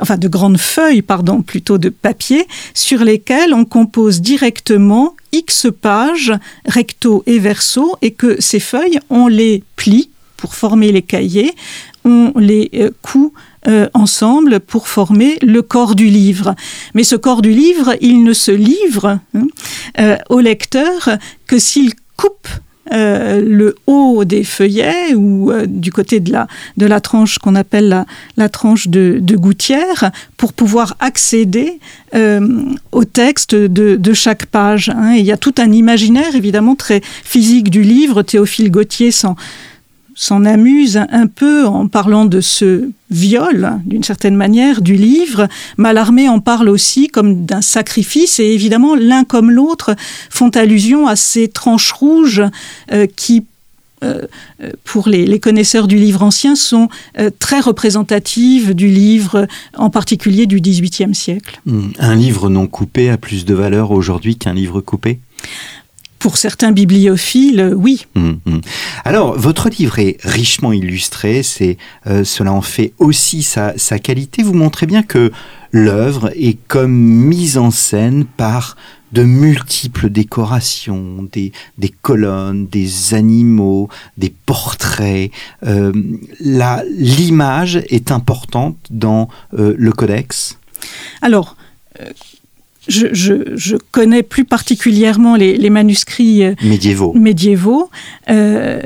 enfin 0.00 0.18
de 0.18 0.28
grandes 0.28 0.58
feuilles, 0.58 1.00
pardon, 1.00 1.42
plutôt 1.42 1.78
de 1.78 1.88
papier, 1.88 2.46
sur 2.74 3.02
lesquelles 3.02 3.54
on 3.54 3.64
compose 3.64 4.20
directement 4.20 5.16
X 5.32 5.68
pages, 5.80 6.32
recto 6.66 7.22
et 7.26 7.38
verso, 7.38 7.96
et 8.02 8.10
que 8.10 8.40
ces 8.40 8.60
feuilles, 8.60 8.98
on 9.10 9.26
les 9.26 9.62
plie 9.76 10.10
pour 10.36 10.54
former 10.54 10.92
les 10.92 11.02
cahiers, 11.02 11.54
on 12.04 12.32
les 12.36 12.70
euh, 12.74 12.90
coud 13.02 13.32
euh, 13.68 13.88
ensemble 13.94 14.60
pour 14.60 14.88
former 14.88 15.38
le 15.42 15.62
corps 15.62 15.94
du 15.94 16.06
livre. 16.06 16.54
Mais 16.94 17.04
ce 17.04 17.16
corps 17.16 17.42
du 17.42 17.50
livre, 17.50 17.94
il 18.00 18.22
ne 18.22 18.32
se 18.32 18.52
livre 18.52 19.18
hein, 19.34 19.46
euh, 19.98 20.16
au 20.28 20.40
lecteur 20.40 21.10
que 21.46 21.58
s'il 21.58 21.94
coupe 22.16 22.48
le 22.92 23.74
haut 23.88 24.24
des 24.24 24.44
feuillets 24.44 25.12
ou 25.16 25.52
du 25.66 25.90
côté 25.90 26.20
de 26.20 26.30
la, 26.30 26.46
de 26.76 26.86
la 26.86 27.00
tranche 27.00 27.38
qu'on 27.40 27.56
appelle 27.56 27.88
la, 27.88 28.06
la 28.36 28.48
tranche 28.48 28.86
de, 28.86 29.18
de, 29.20 29.34
gouttière 29.36 30.12
pour 30.36 30.52
pouvoir 30.52 30.96
accéder 31.00 31.80
au 32.92 33.04
texte 33.04 33.56
de, 33.56 33.96
de 33.96 34.12
chaque 34.12 34.46
page. 34.46 34.90
Hein. 34.90 35.14
il 35.14 35.24
y 35.24 35.32
a 35.32 35.36
tout 35.36 35.54
un 35.58 35.72
imaginaire 35.72 36.36
évidemment 36.36 36.76
très 36.76 37.00
physique 37.24 37.70
du 37.70 37.82
livre. 37.82 38.22
Théophile 38.22 38.70
Gautier 38.70 39.10
sans 39.10 39.34
s'en 40.16 40.46
amuse 40.46 40.98
un 41.10 41.26
peu 41.26 41.66
en 41.66 41.86
parlant 41.86 42.24
de 42.24 42.40
ce 42.40 42.88
viol, 43.10 43.78
d'une 43.84 44.02
certaine 44.02 44.34
manière, 44.34 44.80
du 44.80 44.94
livre. 44.94 45.46
Malarmé 45.76 46.28
en 46.28 46.40
parle 46.40 46.70
aussi 46.70 47.08
comme 47.08 47.44
d'un 47.44 47.60
sacrifice, 47.60 48.40
et 48.40 48.46
évidemment, 48.46 48.96
l'un 48.96 49.24
comme 49.24 49.50
l'autre 49.50 49.94
font 50.30 50.48
allusion 50.48 51.06
à 51.06 51.16
ces 51.16 51.48
tranches 51.48 51.92
rouges 51.92 52.42
euh, 52.92 53.06
qui 53.14 53.44
euh, 54.04 54.26
euh, 54.62 54.72
pour 54.84 55.08
les, 55.08 55.38
connaisseurs 55.38 55.86
du 55.86 55.96
livre 55.96 56.22
ancien, 56.22 56.54
sont 56.54 56.88
très 57.38 57.60
représentatives 57.60 58.74
du 58.74 58.88
livre, 58.88 59.46
en 59.74 59.88
particulier 59.88 60.44
du 60.44 60.60
XVIIIe 60.60 61.14
siècle. 61.14 61.60
Hmm. 61.64 61.88
Un 61.98 62.14
livre 62.14 62.50
non 62.50 62.66
coupé 62.66 63.08
a 63.08 63.16
plus 63.16 63.46
de 63.46 63.54
valeur 63.54 63.92
aujourd'hui 63.92 64.36
qu'un 64.36 64.52
livre 64.52 64.82
coupé? 64.82 65.18
Pour 66.26 66.38
certains 66.38 66.72
bibliophiles, 66.72 67.72
oui. 67.76 68.04
Hum, 68.16 68.40
hum. 68.46 68.60
Alors, 69.04 69.38
votre 69.38 69.68
livre 69.68 70.00
est 70.00 70.16
richement 70.24 70.72
illustré, 70.72 71.44
c'est 71.44 71.78
euh, 72.08 72.24
cela 72.24 72.52
en 72.52 72.62
fait 72.62 72.94
aussi 72.98 73.44
sa, 73.44 73.74
qualité. 74.00 74.42
Vous 74.42 74.52
montrez 74.52 74.86
bien 74.86 75.04
que 75.04 75.30
l'œuvre 75.70 76.32
est 76.34 76.58
comme 76.66 76.90
mise 76.90 77.58
en 77.58 77.70
scène 77.70 78.24
par 78.24 78.76
de 79.12 79.22
multiples 79.22 80.10
décorations, 80.10 81.28
des, 81.30 81.52
colonnes, 82.02 82.66
des 82.66 83.14
animaux, 83.14 83.88
des 84.18 84.34
portraits. 84.46 85.30
Euh, 85.64 85.92
l'image 86.40 87.76
est 87.88 88.10
importante 88.10 88.78
dans 88.90 89.28
euh, 89.56 89.76
le 89.78 89.92
codex? 89.92 90.58
Alors, 91.22 91.54
je, 92.88 93.76
connais 93.90 94.22
plus 94.22 94.44
particulièrement 94.44 95.36
les, 95.36 95.70
manuscrits 95.70 96.44
euh, 96.44 96.54
médiévaux. 96.62 97.12
médiévaux 97.14 97.90
euh, 98.30 98.80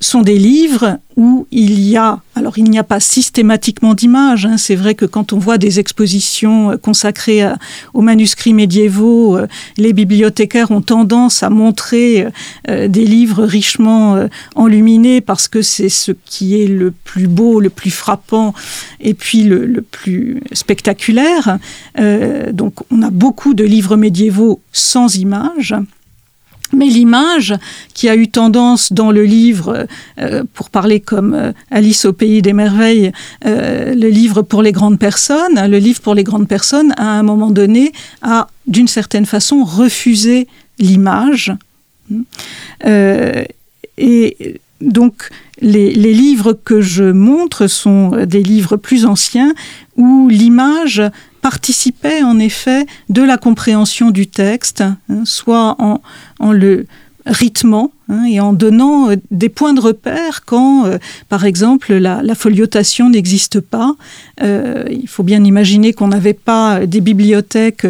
sont 0.00 0.20
des 0.20 0.38
livres 0.38 0.98
où 1.16 1.46
il 1.50 1.80
y 1.80 1.96
a, 1.96 2.20
alors 2.34 2.58
il 2.58 2.64
n'y 2.64 2.78
a 2.78 2.84
pas 2.84 3.00
systématiquement 3.00 3.94
d'images, 3.94 4.44
hein. 4.44 4.58
c'est 4.58 4.74
vrai 4.74 4.94
que 4.94 5.06
quand 5.06 5.32
on 5.32 5.38
voit 5.38 5.56
des 5.56 5.80
expositions 5.80 6.72
euh, 6.72 6.76
consacrées 6.76 7.42
aux 7.94 8.02
manuscrits 8.02 8.52
médiévaux, 8.52 9.38
euh, 9.38 9.46
les 9.78 9.94
bibliothécaires 9.94 10.70
ont 10.70 10.82
tendance 10.82 11.42
à 11.42 11.48
montrer 11.48 12.26
euh, 12.68 12.88
des 12.88 13.06
livres 13.06 13.44
richement 13.44 14.28
enluminés 14.54 15.22
parce 15.22 15.48
que 15.48 15.62
c'est 15.62 15.88
ce 15.88 16.12
qui 16.26 16.60
est 16.60 16.68
le 16.68 16.90
plus 16.90 17.28
beau, 17.28 17.60
le 17.60 17.70
plus 17.70 17.90
frappant 17.90 18.52
et 19.00 19.14
puis 19.14 19.44
le, 19.44 19.64
le 19.64 19.80
plus 19.80 20.42
spectaculaire. 20.52 21.58
donc 22.52 22.74
on 22.90 23.02
a 23.02 23.10
beaucoup 23.10 23.54
de 23.54 23.64
livres 23.64 23.96
médiévaux 23.96 24.60
sans 24.72 25.16
images. 25.16 25.74
Mais 26.72 26.86
l'image 26.86 27.54
qui 27.94 28.08
a 28.08 28.16
eu 28.16 28.28
tendance 28.28 28.92
dans 28.92 29.10
le 29.10 29.24
livre, 29.24 29.86
euh, 30.18 30.42
pour 30.52 30.70
parler 30.70 31.00
comme 31.00 31.34
euh, 31.34 31.52
Alice 31.70 32.04
au 32.04 32.12
pays 32.12 32.42
des 32.42 32.52
merveilles, 32.52 33.12
euh, 33.44 33.94
le 33.94 34.08
livre 34.08 34.42
pour 34.42 34.62
les 34.62 34.72
grandes 34.72 34.98
personnes, 34.98 35.54
le 35.68 35.78
livre 35.78 36.00
pour 36.00 36.14
les 36.14 36.24
grandes 36.24 36.48
personnes, 36.48 36.92
à 36.96 37.06
un 37.06 37.22
moment 37.22 37.50
donné, 37.50 37.92
a 38.22 38.48
d'une 38.66 38.88
certaine 38.88 39.26
façon 39.26 39.64
refusé 39.64 40.48
l'image. 40.78 41.52
et 43.98 44.60
donc, 44.80 45.30
les, 45.62 45.94
les, 45.94 46.12
livres 46.12 46.52
que 46.52 46.82
je 46.82 47.04
montre 47.04 47.66
sont 47.66 48.10
des 48.26 48.42
livres 48.42 48.76
plus 48.76 49.06
anciens 49.06 49.54
où 49.96 50.28
l'image 50.28 51.00
participait 51.46 52.24
en 52.24 52.40
effet 52.40 52.86
de 53.08 53.22
la 53.22 53.36
compréhension 53.36 54.10
du 54.10 54.26
texte, 54.26 54.80
hein, 54.80 54.96
soit 55.24 55.76
en, 55.78 56.02
en 56.40 56.50
le 56.50 56.88
rythmant 57.24 57.92
hein, 58.08 58.24
et 58.24 58.40
en 58.40 58.52
donnant 58.52 59.10
euh, 59.10 59.16
des 59.30 59.48
points 59.48 59.74
de 59.74 59.80
repère 59.80 60.44
quand, 60.44 60.86
euh, 60.86 60.98
par 61.28 61.44
exemple, 61.44 61.94
la, 61.94 62.22
la 62.22 62.34
foliotation 62.34 63.10
n'existe 63.10 63.60
pas. 63.60 63.94
Euh, 64.42 64.84
il 64.90 65.08
faut 65.08 65.22
bien 65.22 65.44
imaginer 65.44 65.92
qu'on 65.92 66.08
n'avait 66.08 66.34
pas 66.34 66.86
des 66.86 67.00
bibliothèques 67.00 67.86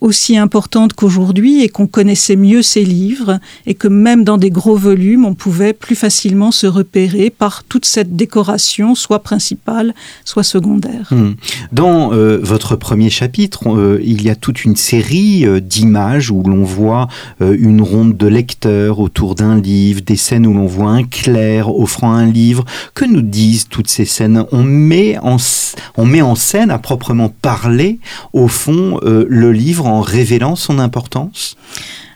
aussi 0.00 0.36
importantes 0.36 0.94
qu'aujourd'hui 0.94 1.62
et 1.62 1.68
qu'on 1.68 1.86
connaissait 1.86 2.36
mieux 2.36 2.62
ces 2.62 2.84
livres 2.84 3.38
et 3.66 3.74
que 3.74 3.88
même 3.88 4.24
dans 4.24 4.38
des 4.38 4.50
gros 4.50 4.76
volumes, 4.76 5.24
on 5.24 5.34
pouvait 5.34 5.72
plus 5.72 5.94
facilement 5.94 6.50
se 6.50 6.66
repérer 6.66 7.30
par 7.30 7.64
toute 7.64 7.84
cette 7.84 8.16
décoration, 8.16 8.94
soit 8.94 9.22
principale, 9.22 9.94
soit 10.24 10.42
secondaire. 10.42 11.08
Hmm. 11.10 11.32
Dans 11.72 12.10
votre 12.42 12.76
premier 12.76 13.10
chapitre, 13.10 13.98
il 14.02 14.22
y 14.22 14.30
a 14.30 14.34
toute 14.34 14.64
une 14.64 14.76
série 14.76 15.46
d'images 15.60 16.30
où 16.30 16.42
l'on 16.42 16.64
voit 16.64 17.08
une 17.40 17.82
ronde 17.82 18.16
de 18.16 18.26
lecteurs 18.26 18.98
autour 18.98 19.34
d'un 19.34 19.51
livre, 19.56 20.00
des 20.00 20.16
scènes 20.16 20.46
où 20.46 20.52
l'on 20.52 20.66
voit 20.66 20.90
un 20.90 21.04
clerc 21.04 21.68
offrant 21.68 22.12
un 22.12 22.26
livre. 22.26 22.64
Que 22.94 23.04
nous 23.04 23.22
disent 23.22 23.68
toutes 23.68 23.88
ces 23.88 24.04
scènes? 24.04 24.44
On 24.52 24.62
met, 24.62 25.18
en, 25.18 25.36
on 25.96 26.04
met 26.04 26.22
en 26.22 26.34
scène, 26.34 26.70
à 26.70 26.78
proprement 26.78 27.28
parler, 27.28 27.98
au 28.32 28.48
fond, 28.48 28.98
euh, 29.02 29.26
le 29.28 29.52
livre 29.52 29.86
en 29.86 30.00
révélant 30.00 30.56
son 30.56 30.78
importance? 30.78 31.56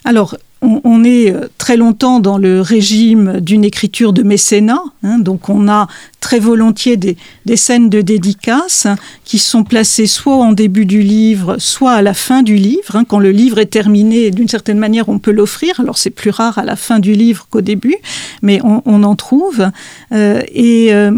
Alors, 0.04 0.36
on, 0.84 1.04
est 1.04 1.32
euh, 1.32 1.48
très 1.58 1.76
longtemps 1.76 2.20
dans 2.20 2.38
le 2.38 2.60
régime 2.60 3.40
d'une 3.40 3.64
écriture 3.64 4.12
de 4.12 4.22
mécénat, 4.22 4.82
hein, 5.02 5.18
donc 5.18 5.48
on 5.48 5.68
a 5.68 5.86
très 6.20 6.40
volontiers 6.40 6.96
des, 6.96 7.16
scènes 7.56 7.88
de 7.88 8.00
dédicaces 8.00 8.86
hein, 8.86 8.96
qui 9.24 9.38
sont 9.38 9.62
placées 9.62 10.08
soit 10.08 10.34
en 10.34 10.52
début 10.52 10.84
du 10.84 11.00
livre, 11.00 11.56
soit 11.58 11.92
à 11.92 12.02
la 12.02 12.14
fin 12.14 12.42
du 12.42 12.56
livre. 12.56 12.96
Hein. 12.96 13.04
quand 13.04 13.20
le 13.20 13.30
livre 13.30 13.60
est 13.60 13.66
terminé, 13.66 14.32
d'une 14.32 14.48
certaine 14.48 14.78
manière, 14.78 15.08
on 15.08 15.20
peut 15.20 15.30
l'offrir. 15.30 15.78
Alors 15.78 15.98
c'est 15.98 16.10
plus 16.10 16.30
rare 16.30 16.58
à 16.58 16.64
la 16.64 16.74
fin 16.74 16.98
du 16.98 17.12
livre 17.12 17.46
qu'au 17.48 17.60
début, 17.60 17.96
mais 18.42 18.60
on, 18.64 19.02
en 19.04 19.14
trouve. 19.14 19.70
Euh, 20.12 20.42
et 20.52 20.92
euh, 20.92 21.12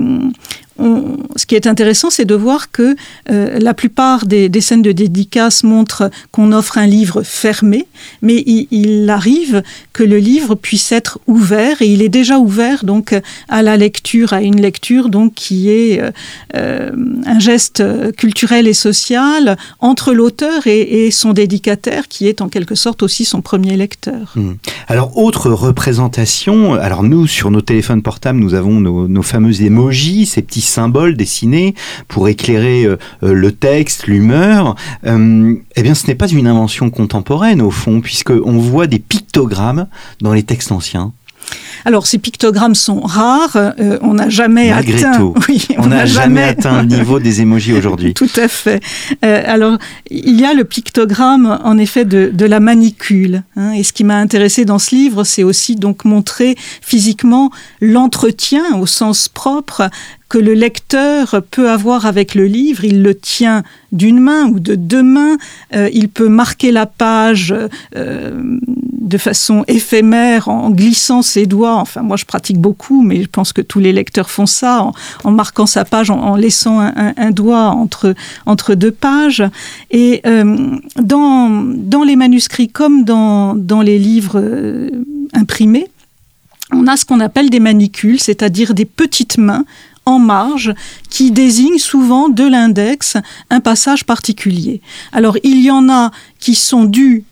ce 0.78 1.46
qui 1.46 1.54
est 1.54 1.66
intéressant, 1.66 2.10
c'est 2.10 2.24
de 2.24 2.34
voir 2.34 2.70
que 2.70 2.94
euh, 3.30 3.58
la 3.58 3.74
plupart 3.74 4.26
des, 4.26 4.48
scènes 4.60 4.82
de 4.82 4.92
dédicace 4.92 5.64
montrent 5.64 6.10
qu'on 6.30 6.52
offre 6.52 6.78
un 6.78 6.86
livre 6.86 7.22
fermé, 7.22 7.86
mais 8.22 8.42
il, 8.46 9.08
arrive 9.08 9.62
que 9.92 10.02
le 10.02 10.18
livre 10.18 10.54
puisse 10.54 10.92
être 10.92 11.18
ouvert 11.26 11.80
et 11.80 11.86
il 11.86 12.02
est 12.02 12.08
déjà 12.08 12.38
ouvert 12.38 12.84
donc 12.84 13.18
à 13.48 13.62
la 13.62 13.76
lecture, 13.76 14.32
à 14.32 14.42
une 14.42 14.60
lecture 14.60 15.08
donc 15.08 15.34
qui 15.34 15.70
est 15.70 16.00
euh, 16.00 16.10
euh, 16.56 16.90
un 17.24 17.38
geste 17.38 17.82
culturel 18.16 18.66
et 18.66 18.74
social 18.74 19.56
entre 19.80 20.12
l'auteur 20.12 20.66
et, 20.66 21.10
son 21.10 21.32
dédicataire, 21.32 22.08
qui 22.08 22.28
est 22.28 22.40
en 22.40 22.48
quelque 22.48 22.74
sorte 22.74 23.02
aussi 23.02 23.24
son 23.24 23.40
premier 23.40 23.76
lecteur. 23.76 24.32
Hmm. 24.34 24.54
Alors 24.88 25.16
autre 25.16 25.50
représentation, 25.50 26.74
alors 26.74 27.02
nous 27.02 27.26
sur 27.26 27.50
nos 27.50 27.62
téléphones 27.62 28.02
portables, 28.02 28.38
nous 28.38 28.54
avons 28.54 28.80
nos, 28.80 29.08
nos 29.08 29.22
fameux 29.22 29.62
emojis, 29.62 30.26
ces 30.26 30.42
petits 30.42 30.67
symboles 30.68 31.16
dessinés 31.16 31.74
pour 32.06 32.28
éclairer 32.28 32.84
euh, 32.84 32.96
euh, 33.22 33.32
le 33.32 33.52
texte, 33.52 34.06
l'humeur, 34.06 34.76
euh, 35.06 35.54
eh 35.76 35.94
ce 35.94 36.06
n'est 36.06 36.14
pas 36.14 36.28
une 36.28 36.46
invention 36.46 36.90
contemporaine 36.90 37.60
au 37.60 37.70
fond, 37.70 38.00
puisqu'on 38.00 38.58
voit 38.58 38.86
des 38.86 38.98
pictogrammes 38.98 39.88
dans 40.20 40.32
les 40.32 40.42
textes 40.42 40.72
anciens. 40.72 41.12
Alors, 41.84 42.06
ces 42.06 42.18
pictogrammes 42.18 42.74
sont 42.74 43.00
rares. 43.00 43.56
Euh, 43.56 43.98
on 44.02 44.14
n'a 44.14 44.28
jamais 44.28 44.70
Malgré 44.70 45.04
atteint. 45.04 45.18
Tout. 45.18 45.34
Oui, 45.48 45.66
on 45.78 45.86
n'a 45.86 46.04
jamais, 46.04 46.42
atteint 46.42 46.82
le 46.82 46.88
niveau 46.88 47.18
des 47.20 47.40
émojis 47.40 47.72
aujourd'hui. 47.72 48.14
Tout 48.14 48.28
à 48.36 48.48
fait. 48.48 48.82
Euh, 49.24 49.42
alors, 49.46 49.78
il 50.10 50.38
y 50.38 50.44
a 50.44 50.52
le 50.52 50.64
pictogramme, 50.64 51.58
en 51.64 51.78
effet, 51.78 52.04
de, 52.04 52.30
de 52.32 52.44
la 52.44 52.60
manicule. 52.60 53.42
Hein, 53.56 53.72
et 53.72 53.82
ce 53.82 53.92
qui 53.92 54.04
m'a 54.04 54.16
intéressé 54.16 54.64
dans 54.64 54.78
ce 54.78 54.94
livre, 54.94 55.24
c'est 55.24 55.42
aussi 55.42 55.76
donc 55.76 56.04
montrer 56.04 56.56
physiquement 56.82 57.50
l'entretien 57.80 58.76
au 58.78 58.86
sens 58.86 59.28
propre 59.28 59.88
que 60.28 60.38
le 60.38 60.54
lecteur 60.54 61.42
peut 61.50 61.70
avoir 61.70 62.06
avec 62.06 62.34
le 62.34 62.44
livre. 62.44 62.84
Il 62.84 63.02
le 63.02 63.14
tient 63.14 63.62
d'une 63.92 64.20
main 64.20 64.46
ou 64.46 64.60
de 64.60 64.74
deux 64.74 65.02
mains. 65.02 65.36
Euh, 65.74 65.88
il 65.92 66.08
peut 66.08 66.28
marquer 66.28 66.70
la 66.70 66.86
page 66.86 67.54
euh, 67.96 68.58
de 69.00 69.18
façon 69.18 69.64
éphémère 69.68 70.48
en 70.48 70.70
glissant 70.70 71.22
ses 71.22 71.46
doigts. 71.46 71.76
Enfin, 71.76 72.02
moi, 72.02 72.16
je 72.16 72.24
pratique 72.24 72.58
beaucoup, 72.58 73.02
mais 73.02 73.22
je 73.22 73.28
pense 73.28 73.52
que 73.52 73.60
tous 73.62 73.78
les 73.78 73.92
lecteurs 73.92 74.30
font 74.30 74.46
ça 74.46 74.90
en, 75.24 75.30
marquant 75.30 75.66
sa 75.66 75.84
page, 75.84 76.10
en, 76.10 76.36
laissant 76.36 76.80
un, 76.80 77.30
doigt 77.30 77.70
entre, 77.70 78.14
entre 78.46 78.74
deux 78.74 78.90
pages. 78.90 79.44
Et 79.90 80.20
euh, 80.26 80.76
dans, 80.96 81.48
dans 81.50 82.02
les 82.02 82.16
manuscrits 82.16 82.68
comme 82.68 83.04
dans, 83.04 83.54
dans 83.54 83.82
les 83.82 83.98
livres 83.98 84.40
euh, 84.40 84.90
imprimés, 85.32 85.88
on 86.72 86.86
a 86.86 86.96
ce 86.96 87.04
qu'on 87.04 87.20
appelle 87.20 87.50
des 87.50 87.60
manicules, 87.60 88.20
c'est-à-dire 88.20 88.74
des 88.74 88.84
petites 88.84 89.38
mains 89.38 89.64
en 90.04 90.18
marge 90.18 90.74
qui 91.10 91.30
désignent 91.30 91.78
souvent 91.78 92.28
de 92.28 92.44
l'index 92.44 93.16
un 93.50 93.60
passage 93.60 94.04
particulier. 94.04 94.80
Alors 95.12 95.36
il 95.44 95.60
y 95.62 95.70
en 95.70 95.88
a 95.90 96.10
qui 96.40 96.54
sont 96.54 96.84
dus 96.84 97.24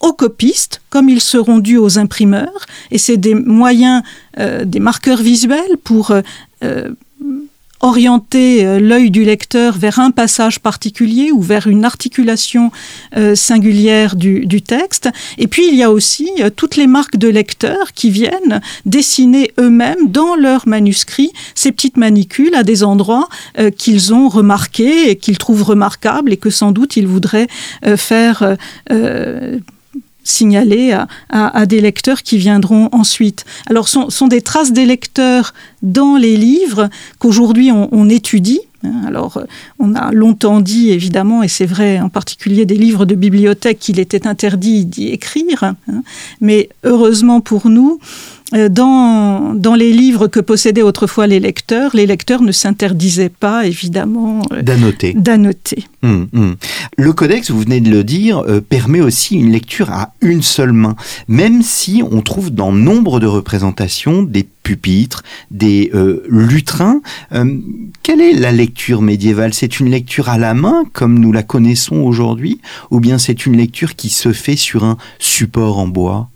aux 0.00 0.12
copistes, 0.12 0.82
comme 0.90 1.08
ils 1.08 1.20
seront 1.20 1.58
dus 1.58 1.78
aux 1.78 1.98
imprimeurs, 1.98 2.66
et 2.90 2.98
c'est 2.98 3.16
des 3.16 3.34
moyens, 3.34 4.02
euh, 4.38 4.64
des 4.64 4.80
marqueurs 4.80 5.22
visuels 5.22 5.76
pour 5.82 6.12
euh, 6.62 6.90
orienter 7.80 8.64
euh, 8.64 8.78
l'œil 8.78 9.10
du 9.10 9.24
lecteur 9.24 9.76
vers 9.76 9.98
un 9.98 10.10
passage 10.10 10.60
particulier 10.60 11.30
ou 11.30 11.40
vers 11.40 11.66
une 11.66 11.84
articulation 11.84 12.70
singulière 13.34 14.16
du, 14.16 14.62
texte. 14.62 15.08
Et 15.38 15.46
puis 15.46 15.68
il 15.68 15.74
y 15.74 15.82
a 15.82 15.90
aussi 15.90 16.28
toutes 16.56 16.76
les 16.76 16.86
marques 16.86 17.16
de 17.16 17.28
lecteurs 17.28 17.92
qui 17.92 18.10
viennent 18.10 18.60
dessiner 18.84 19.52
eux-mêmes 19.58 20.08
dans 20.08 20.34
leurs 20.34 20.66
manuscrits 20.68 21.32
ces 21.54 21.72
petites 21.72 21.96
manicules 21.96 22.54
à 22.54 22.62
des 22.62 22.82
endroits 22.84 23.28
qu'ils 23.78 24.12
ont 24.12 24.28
remarqués 24.28 25.10
et 25.10 25.16
qu'ils 25.16 25.38
trouvent 25.38 25.62
remarquables 25.62 26.32
et 26.32 26.36
que 26.36 26.50
sans 26.50 26.72
doute 26.72 26.96
ils 26.96 27.06
voudraient 27.06 27.48
faire 27.96 28.56
signaler 30.26 30.96
à, 31.30 31.66
des 31.66 31.80
lecteurs 31.80 32.22
qui 32.22 32.38
viendront 32.38 32.88
ensuite. 32.92 33.44
Alors, 33.68 33.88
sont, 33.88 34.10
sont 34.10 34.28
des 34.28 34.42
traces 34.42 34.72
des 34.72 34.86
lecteurs 34.86 35.54
dans 35.82 36.16
les 36.16 36.36
livres 36.36 36.88
qu'aujourd'hui 37.18 37.70
on, 37.70 37.88
on, 37.92 38.08
étudie. 38.08 38.60
Alors, 39.06 39.42
on 39.78 39.94
a 39.94 40.12
longtemps 40.12 40.60
dit, 40.60 40.90
évidemment, 40.90 41.42
et 41.42 41.48
c'est 41.48 41.66
vrai 41.66 42.00
en 42.00 42.08
particulier 42.08 42.66
des 42.66 42.76
livres 42.76 43.04
de 43.04 43.14
bibliothèque, 43.14 43.78
qu'il 43.78 43.98
était 43.98 44.26
interdit 44.26 44.84
d'y 44.84 45.08
écrire, 45.08 45.74
mais 46.40 46.68
heureusement 46.84 47.40
pour 47.40 47.68
nous, 47.68 47.98
euh, 47.98 48.35
dans, 48.52 49.54
dans 49.54 49.74
les 49.74 49.92
livres 49.92 50.28
que 50.28 50.40
possédaient 50.40 50.82
autrefois 50.82 51.26
les 51.26 51.40
lecteurs, 51.40 51.90
les 51.94 52.06
lecteurs 52.06 52.42
ne 52.42 52.52
s'interdisaient 52.52 53.28
pas, 53.28 53.66
évidemment, 53.66 54.42
euh, 54.52 54.62
d'annoter. 54.62 55.14
d'annoter. 55.14 55.84
Hum, 56.02 56.28
hum. 56.32 56.56
Le 56.96 57.12
codex, 57.12 57.50
vous 57.50 57.60
venez 57.60 57.80
de 57.80 57.90
le 57.90 58.04
dire, 58.04 58.38
euh, 58.46 58.60
permet 58.60 59.00
aussi 59.00 59.34
une 59.34 59.50
lecture 59.50 59.90
à 59.90 60.12
une 60.20 60.42
seule 60.42 60.72
main, 60.72 60.94
même 61.26 61.62
si 61.62 62.02
on 62.08 62.22
trouve 62.22 62.50
dans 62.50 62.72
nombre 62.72 63.18
de 63.18 63.26
représentations 63.26 64.22
des 64.22 64.46
pupitres, 64.62 65.22
des 65.50 65.90
euh, 65.94 66.24
lutrins. 66.28 67.00
Euh, 67.32 67.58
quelle 68.02 68.20
est 68.20 68.32
la 68.32 68.52
lecture 68.52 69.02
médiévale? 69.02 69.54
C'est 69.54 69.80
une 69.80 69.90
lecture 69.90 70.28
à 70.28 70.38
la 70.38 70.54
main, 70.54 70.84
comme 70.92 71.18
nous 71.18 71.32
la 71.32 71.42
connaissons 71.42 71.96
aujourd'hui, 71.96 72.60
ou 72.90 73.00
bien 73.00 73.18
c'est 73.18 73.46
une 73.46 73.56
lecture 73.56 73.94
qui 73.94 74.08
se 74.08 74.32
fait 74.32 74.56
sur 74.56 74.84
un 74.84 74.98
support 75.18 75.78
en 75.78 75.86
bois? 75.86 76.28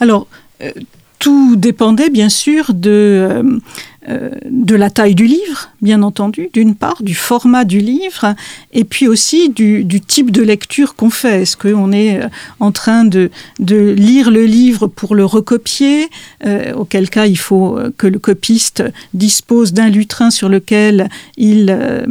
Alors, 0.00 0.26
euh, 0.62 0.72
tout 1.18 1.56
dépendait 1.56 2.10
bien 2.10 2.28
sûr 2.28 2.74
de, 2.74 3.60
euh, 4.08 4.30
de 4.50 4.74
la 4.74 4.88
taille 4.88 5.14
du 5.14 5.26
livre, 5.26 5.70
bien 5.82 6.02
entendu, 6.02 6.48
d'une 6.54 6.74
part, 6.74 7.02
du 7.02 7.14
format 7.14 7.64
du 7.64 7.80
livre, 7.80 8.34
et 8.72 8.84
puis 8.84 9.06
aussi 9.06 9.50
du, 9.50 9.84
type 10.00 10.30
de 10.30 10.42
lecture 10.42 10.94
qu'on 10.94 11.10
fait. 11.10 11.42
Est-ce 11.42 11.56
qu'on 11.56 11.92
est 11.92 12.20
en 12.58 12.72
train 12.72 13.04
de, 13.04 13.30
lire 13.58 14.30
le 14.30 14.44
livre 14.44 14.86
pour 14.86 15.14
le 15.14 15.24
recopier, 15.24 16.08
euh, 16.46 16.72
auquel 16.74 17.10
cas 17.10 17.26
il 17.26 17.36
faut 17.38 17.78
que 17.98 18.06
le 18.06 18.18
copiste 18.18 18.82
dispose 19.12 19.74
d'un 19.74 19.90
lutrin 19.90 20.30
sur 20.30 20.48
lequel 20.48 21.10
il 21.36 21.66
euh, 21.68 22.06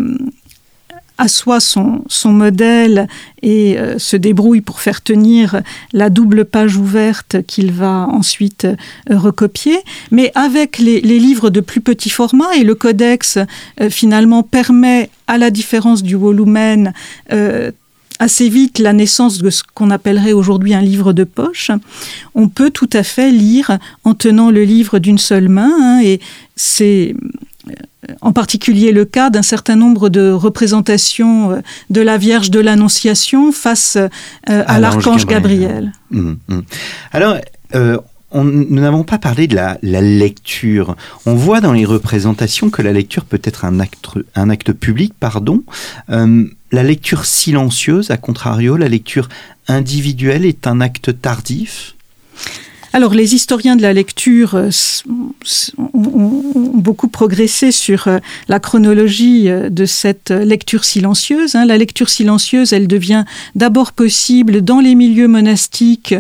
assoit 1.18 1.60
son, 1.60 2.02
son 2.08 2.32
modèle 2.32 3.08
et 3.42 3.78
euh, 3.78 3.98
se 4.00 4.16
débrouille 4.16 4.62
pour 4.62 4.82
faire 4.82 5.02
tenir 5.02 5.62
la 5.94 6.10
double 6.10 6.46
page 6.46 6.78
ouverte 6.78 7.38
qu'il 7.46 7.72
va 7.72 8.08
ensuite 8.12 8.66
euh, 8.66 8.76
recopier. 9.18 9.78
Mais 10.12 10.32
avec 10.36 10.78
les, 10.78 11.02
les, 11.02 11.20
livres 11.20 11.50
de 11.50 11.62
plus 11.62 11.82
petit 11.82 12.10
format 12.10 12.56
et 12.56 12.64
le 12.64 12.76
codex 12.76 13.38
euh, 13.82 13.90
finalement 13.90 14.44
permet, 14.44 15.10
à 15.28 15.38
la 15.38 15.50
différence 15.50 16.04
du 16.04 16.16
volumen, 16.16 16.94
euh, 17.32 17.72
assez 18.20 18.50
vite 18.50 18.80
la 18.80 18.94
naissance 18.94 19.38
de 19.40 19.50
ce 19.50 19.64
qu'on 19.74 19.92
appellerait 19.92 20.34
aujourd'hui 20.34 20.74
un 20.74 20.82
livre 20.82 21.14
de 21.14 21.24
poche, 21.24 21.72
on 22.34 22.50
peut 22.50 22.72
tout 22.72 22.90
à 22.94 23.04
fait 23.04 23.32
lire 23.32 23.78
en 24.04 24.14
tenant 24.14 24.50
le 24.50 24.64
livre 24.64 25.00
d'une 25.00 25.18
seule 25.18 25.50
main 25.50 25.72
hein, 25.80 26.02
et 26.04 26.20
c'est 26.56 27.16
en 28.22 28.32
particulier 28.34 28.92
le 28.92 29.06
cas 29.06 29.30
d'un 29.30 29.42
certain 29.42 29.76
nombre 29.76 30.10
de 30.10 30.32
représentations 30.32 31.52
euh, 31.52 31.62
de 31.90 32.02
la 32.02 32.18
Vierge 32.18 32.52
de 32.52 32.60
l'Annonciation 32.60 33.52
face 33.52 33.96
euh, 33.98 34.08
à, 34.46 34.76
à 34.76 34.80
l'archange 34.80 35.26
Gabriel. 35.26 35.92
Gabriel. 36.12 36.38
Mmh, 36.48 36.56
mmh. 36.56 36.62
Alors, 37.12 37.38
euh, 37.76 37.98
on, 38.32 38.44
nous 38.44 38.82
n'avons 38.82 39.04
pas 39.04 39.18
parlé 39.18 39.48
de 39.48 39.56
la, 39.56 39.78
la, 39.82 40.02
lecture. 40.02 40.96
On 41.26 41.36
voit 41.36 41.62
dans 41.62 41.74
les 41.74 41.86
représentations 41.86 42.70
que 42.70 42.82
la 42.82 42.92
lecture 42.92 43.26
peut 43.26 43.42
être 43.44 43.66
un 43.66 43.80
acte, 43.80 44.08
un 44.36 44.50
acte 44.50 44.74
public, 44.74 45.14
pardon. 45.20 45.64
Euh, 46.10 46.46
la 46.72 46.84
lecture 46.84 47.26
silencieuse, 47.26 48.12
à 48.12 48.18
contrario, 48.18 48.76
la 48.76 48.90
lecture 48.90 49.30
individuelle 49.68 50.46
est 50.46 50.68
un 50.68 50.82
acte 50.82 51.22
tardif? 51.22 51.96
Alors, 52.94 53.14
les 53.14 53.36
historiens 53.36 53.76
de 53.76 53.82
la 53.82 53.94
lecture 53.94 54.56
euh, 54.56 54.70
ont, 55.94 56.44
beaucoup 56.74 57.10
progressé 57.10 57.72
sur 57.72 58.08
euh, 58.08 58.20
la 58.48 58.60
chronologie 58.60 59.50
euh, 59.50 59.70
de 59.70 59.86
cette 59.86 60.32
lecture 60.32 60.86
silencieuse. 60.86 61.54
La 61.54 61.78
lecture 61.78 62.10
silencieuse, 62.10 62.74
elle 62.74 62.88
devient 62.88 63.26
d'abord 63.56 63.92
possible 63.92 64.62
dans 64.62 64.80
les 64.80 64.96
milieux 64.96 65.28
monastiques 65.28 66.16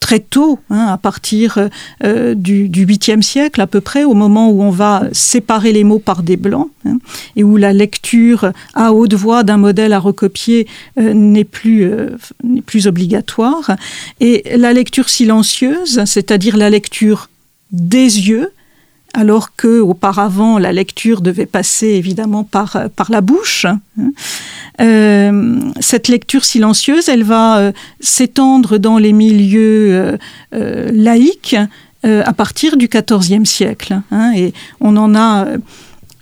très 0.00 0.20
tôt, 0.20 0.58
à 0.70 0.98
partir 0.98 1.68
du, 2.04 2.68
du 2.68 2.86
8e 2.86 3.22
siècle 3.22 3.60
à 3.60 3.66
peu 3.66 3.80
près, 3.80 4.04
au 4.04 4.14
moment 4.14 4.50
où 4.50 4.62
on 4.62 4.70
va 4.70 5.04
séparer 5.12 5.72
les 5.72 5.84
mots 5.84 5.98
par 5.98 6.22
des 6.22 6.36
blancs, 6.36 6.70
et 7.34 7.44
où 7.44 7.56
la 7.56 7.72
lecture 7.72 8.52
à 8.74 8.92
haute 8.92 9.14
voix 9.14 9.42
d'un 9.42 9.56
modèle 9.56 9.92
à 9.92 9.98
recopier 9.98 10.66
n'est 10.96 11.44
plus, 11.44 11.90
n'est 12.44 12.62
plus 12.62 12.86
obligatoire. 12.86 13.72
Et 14.20 14.44
la 14.56 14.72
lecture 14.72 15.08
silencieuse, 15.08 15.75
c'est-à-dire 15.84 16.56
la 16.56 16.70
lecture 16.70 17.28
des 17.72 18.28
yeux, 18.28 18.52
alors 19.14 19.56
que 19.56 19.80
auparavant 19.80 20.58
la 20.58 20.72
lecture 20.72 21.20
devait 21.20 21.46
passer 21.46 21.88
évidemment 21.88 22.44
par, 22.44 22.78
par 22.94 23.10
la 23.10 23.20
bouche. 23.20 23.66
Euh, 24.80 25.58
cette 25.80 26.08
lecture 26.08 26.44
silencieuse, 26.44 27.08
elle 27.08 27.24
va 27.24 27.58
euh, 27.58 27.72
s'étendre 28.00 28.78
dans 28.78 28.98
les 28.98 29.12
milieux 29.12 29.88
euh, 29.94 30.16
euh, 30.54 30.90
laïques 30.92 31.56
à 32.02 32.32
partir 32.34 32.76
du 32.76 32.86
XIVe 32.86 33.44
siècle. 33.46 34.00
Hein, 34.12 34.32
et 34.36 34.52
on 34.78 34.96
en 34.96 35.16
a 35.16 35.44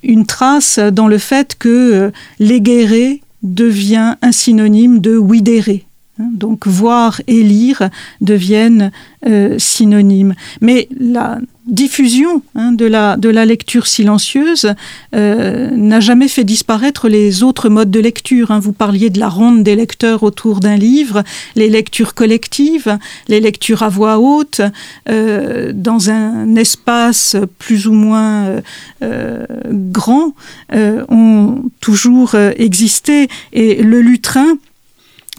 une 0.02 0.24
trace 0.24 0.78
dans 0.78 1.08
le 1.08 1.18
fait 1.18 1.56
que 1.58 2.10
l'éguéré 2.38 3.20
devient 3.42 4.14
un 4.22 4.32
synonyme 4.32 5.00
de 5.00 5.18
widéré. 5.18 5.84
Donc 6.18 6.66
voir 6.66 7.20
et 7.26 7.42
lire 7.42 7.90
deviennent 8.20 8.92
euh, 9.26 9.56
synonymes. 9.58 10.34
Mais 10.60 10.88
la 10.98 11.38
diffusion 11.66 12.42
hein, 12.54 12.72
de, 12.72 12.84
la, 12.84 13.44
lecture 13.44 13.86
silencieuse 13.86 14.74
euh, 15.14 15.70
n'a 15.70 16.00
jamais 16.00 16.28
fait 16.28 16.44
disparaître 16.44 17.08
les 17.08 17.42
autres 17.42 17.68
modes 17.68 17.90
de 17.90 18.00
lecture. 18.00 18.50
Hein. 18.50 18.58
Vous 18.58 18.72
parliez 18.72 19.10
de 19.10 19.18
la 19.18 19.28
ronde 19.28 19.62
des 19.62 19.74
lecteurs 19.74 20.22
autour 20.22 20.60
d'un 20.60 20.76
livre, 20.76 21.24
les 21.56 21.68
lectures 21.68 22.14
collectives, 22.14 22.98
les 23.28 23.40
lectures 23.40 23.82
à 23.82 23.88
voix 23.88 24.18
haute, 24.18 24.60
euh, 25.08 25.72
dans 25.74 26.10
un 26.10 26.54
espace 26.56 27.36
plus 27.58 27.86
ou 27.86 27.92
moins 27.92 28.60
euh 29.02 29.46
grand, 29.72 30.34
euh, 30.72 31.04
ont 31.08 31.70
toujours 31.80 32.34
existé. 32.34 33.28
Et 33.52 33.82
le 33.82 34.00
lutrin, 34.00 34.58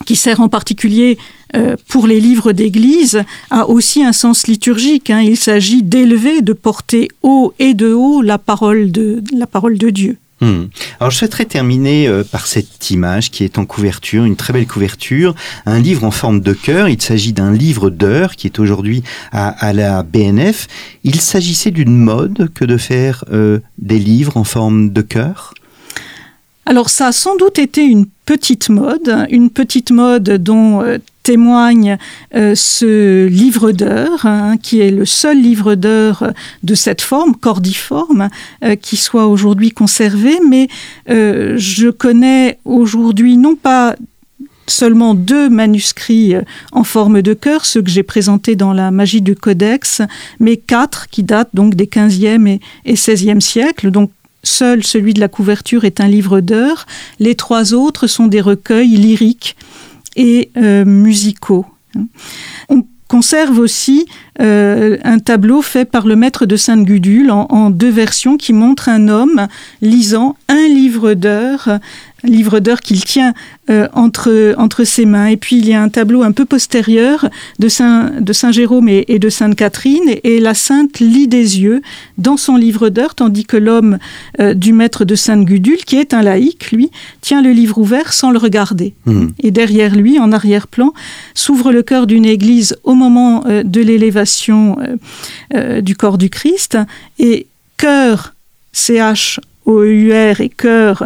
qui 0.05 0.15
sert 0.15 0.41
en 0.41 0.49
particulier 0.49 1.17
euh, 1.55 1.75
pour 1.87 2.07
les 2.07 2.19
livres 2.19 2.51
d'église, 2.51 3.23
a 3.49 3.69
aussi 3.69 4.03
un 4.03 4.11
sens 4.11 4.47
liturgique. 4.47 5.09
Hein. 5.09 5.21
Il 5.21 5.37
s'agit 5.37 5.83
d'élever, 5.83 6.41
de 6.41 6.53
porter 6.53 7.07
haut 7.23 7.53
et 7.59 7.73
de 7.73 7.93
haut 7.93 8.21
la 8.21 8.37
parole 8.37 8.91
de, 8.91 9.23
la 9.37 9.47
parole 9.47 9.77
de 9.77 9.89
Dieu. 9.89 10.17
Hmm. 10.41 10.65
Alors 10.99 11.11
je 11.11 11.17
souhaiterais 11.17 11.45
terminer 11.45 12.09
euh, 12.09 12.25
par 12.29 12.45
cette 12.45 12.91
image 12.91 13.31
qui 13.31 13.45
est 13.45 13.57
en 13.57 13.65
couverture, 13.65 14.25
une 14.25 14.35
très 14.35 14.51
belle 14.51 14.67
couverture, 14.67 15.33
un 15.65 15.79
livre 15.79 16.03
en 16.03 16.11
forme 16.11 16.41
de 16.41 16.51
cœur. 16.51 16.89
Il 16.89 17.01
s'agit 17.01 17.31
d'un 17.31 17.53
livre 17.53 17.89
d'heures 17.89 18.35
qui 18.35 18.47
est 18.47 18.59
aujourd'hui 18.59 19.01
à, 19.31 19.71
la 19.71 20.03
BNF. 20.03 20.67
Il 21.05 21.21
s'agissait 21.21 21.71
d'une 21.71 21.95
mode 21.97 22.49
que 22.53 22.65
de 22.65 22.75
faire 22.75 23.23
euh, 23.31 23.59
des 23.77 23.97
livres 23.97 24.35
en 24.35 24.43
forme 24.43 24.91
de 24.91 25.01
cœur 25.01 25.53
alors 26.65 26.89
ça 26.89 27.07
a 27.07 27.11
sans 27.11 27.35
doute 27.35 27.59
été 27.59 27.83
une 27.83 28.07
petite 28.25 28.69
mode, 28.69 29.27
une 29.29 29.51
petite 29.51 29.91
mode 29.91 30.29
dont 30.41 30.81
euh, 30.81 30.97
témoigne 31.21 31.97
euh, 32.35 32.53
ce 32.55 33.27
livre 33.27 33.71
d'heures, 33.71 34.25
hein, 34.25 34.57
qui 34.57 34.79
est 34.79 34.89
le 34.89 35.05
seul 35.05 35.39
livre 35.39 35.75
d'heures 35.75 36.33
de 36.63 36.75
cette 36.75 37.01
forme, 37.01 37.35
cordiforme, 37.35 38.29
euh, 38.63 38.75
qui 38.75 38.97
soit 38.97 39.27
aujourd'hui 39.27 39.71
conservé. 39.71 40.39
Mais 40.47 40.67
je 41.07 41.89
connais 41.89 42.57
aujourd'hui 42.65 43.37
non 43.37 43.55
pas 43.55 43.95
seulement 44.67 45.13
deux 45.13 45.49
manuscrits 45.49 46.33
en 46.71 46.83
forme 46.83 47.21
de 47.21 47.35
cœur, 47.35 47.65
ceux 47.65 47.83
que 47.83 47.89
j'ai 47.91 48.01
présentés 48.01 48.55
dans 48.55 48.73
la 48.73 48.89
magie 48.89 49.21
du 49.21 49.35
codex, 49.35 50.01
mais 50.39 50.57
quatre 50.57 51.07
qui 51.09 51.21
datent 51.21 51.53
donc 51.53 51.75
des 51.75 51.85
15e 51.85 52.47
et, 52.47 52.59
et 52.85 52.95
16e 52.95 53.39
siècles. 53.39 53.91
Seul 54.45 54.83
celui 54.83 55.13
de 55.13 55.19
la 55.19 55.27
couverture 55.27 55.85
est 55.85 55.99
un 55.99 56.07
livre 56.07 56.39
d'heures. 56.39 56.85
Les 57.19 57.35
trois 57.35 57.73
autres 57.73 58.07
sont 58.07 58.27
des 58.27 58.41
recueils 58.41 58.95
lyriques 58.95 59.57
et 60.15 60.51
euh, 60.55 60.85
musicaux. 60.85 61.65
On 62.69 62.85
conserve 63.07 63.57
aussi 63.57 64.05
euh, 64.41 64.97
un 65.03 65.19
tableau 65.19 65.61
fait 65.61 65.85
par 65.85 66.05
le 66.05 66.15
maître 66.15 66.45
de 66.45 66.57
Sainte-Gudule 66.57 67.31
en, 67.31 67.69
deux 67.71 67.89
versions 67.89 68.37
qui 68.37 68.53
montre 68.53 68.87
un 68.87 69.07
homme 69.07 69.47
lisant 69.81 70.35
un 70.47 70.67
livre 70.67 71.13
d'heures 71.13 71.79
livre 72.25 72.59
d'heures 72.59 72.81
qu'il 72.81 73.03
tient 73.03 73.33
euh, 73.69 73.87
entre, 73.93 74.53
entre 74.57 74.83
ses 74.83 75.05
mains. 75.05 75.27
Et 75.27 75.37
puis 75.37 75.57
il 75.57 75.67
y 75.67 75.73
a 75.73 75.81
un 75.81 75.89
tableau 75.89 76.23
un 76.23 76.31
peu 76.31 76.45
postérieur 76.45 77.29
de 77.59 77.69
Saint, 77.69 78.11
de 78.19 78.33
Saint 78.33 78.51
Jérôme 78.51 78.89
et, 78.89 79.19
de 79.19 79.29
Sainte 79.29 79.55
Catherine, 79.55 80.15
et 80.23 80.39
la 80.39 80.53
sainte 80.53 80.99
lit 80.99 81.27
des 81.27 81.61
yeux 81.61 81.81
dans 82.17 82.37
son 82.37 82.57
livre 82.57 82.89
d'heures, 82.89 83.15
tandis 83.15 83.45
que 83.45 83.57
l'homme 83.57 83.97
euh, 84.39 84.53
du 84.53 84.73
maître 84.73 85.05
de 85.05 85.15
Sainte 85.15 85.45
Gudule, 85.45 85.83
qui 85.85 85.97
est 85.97 86.13
un 86.13 86.21
laïc, 86.21 86.71
lui, 86.71 86.91
tient 87.21 87.41
le 87.41 87.51
livre 87.51 87.77
ouvert 87.77 88.13
sans 88.13 88.31
le 88.31 88.37
regarder. 88.37 88.93
Hmm. 89.05 89.27
Et 89.39 89.51
derrière 89.51 89.95
lui, 89.95 90.19
en 90.19 90.31
arrière-plan, 90.31 90.93
s'ouvre 91.33 91.71
le 91.71 91.83
cœur 91.83 92.07
d'une 92.07 92.25
église 92.25 92.77
au 92.83 92.93
moment 92.93 93.43
euh, 93.47 93.63
de 93.63 93.81
l'élévation 93.81 94.77
du 95.81 95.95
corps 95.95 96.17
du 96.17 96.29
Christ, 96.29 96.77
et 97.19 97.47
cœur, 97.77 98.33
CH 98.73 99.39
O-U-R 99.65 100.41
et 100.41 100.49
cœur 100.49 101.03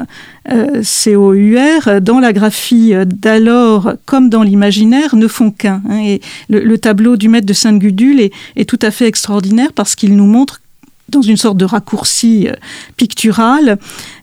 euh, 0.52 0.82
C-O-U-R, 0.84 2.02
dans 2.02 2.20
la 2.20 2.34
graphie 2.34 2.94
d'alors 3.06 3.94
comme 4.06 4.30
dans 4.30 4.44
l'imaginaire, 4.44 5.16
ne 5.16 5.28
font 5.28 5.52
qu'un. 5.52 5.82
Hein. 5.90 6.00
et 6.00 6.22
le, 6.50 6.78
tableau 6.78 7.18
du 7.18 7.30
maître 7.30 7.46
de 7.46 7.54
Sainte-Gudule 7.54 8.30
est, 8.56 8.70
tout 8.70 8.80
à 8.82 8.92
fait 8.92 9.08
extraordinaire 9.08 9.74
parce 9.74 9.96
qu'il 9.96 10.16
nous 10.16 10.26
montre, 10.26 10.62
dans 11.10 11.22
une 11.22 11.38
sorte 11.38 11.58
de 11.58 11.66
raccourci 11.66 12.48
euh, 12.48 12.54
pictural, 12.98 13.78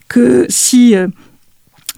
que 0.08 0.46
si... 0.48 0.94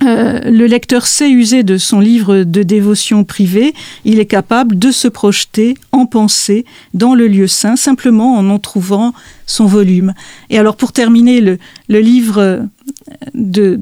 Euh, 0.02 0.06
euh, 0.08 0.40
le 0.50 0.66
lecteur 0.66 1.06
sait 1.06 1.30
user 1.30 1.62
de 1.62 1.76
son 1.78 2.00
livre 2.00 2.44
de 2.44 2.62
dévotion 2.62 3.24
privée, 3.24 3.74
il 4.04 4.18
est 4.18 4.26
capable 4.26 4.78
de 4.78 4.90
se 4.90 5.08
projeter 5.08 5.74
en 5.92 6.06
pensée 6.06 6.64
dans 6.94 7.14
le 7.14 7.26
lieu 7.26 7.46
saint, 7.46 7.76
simplement 7.76 8.36
en 8.36 8.48
en 8.48 8.58
trouvant 8.58 9.12
son 9.46 9.66
volume. 9.66 10.14
Et 10.50 10.58
alors 10.58 10.76
pour 10.76 10.92
terminer, 10.92 11.40
le, 11.40 11.58
le 11.88 12.00
livre 12.00 12.68
de, 13.34 13.80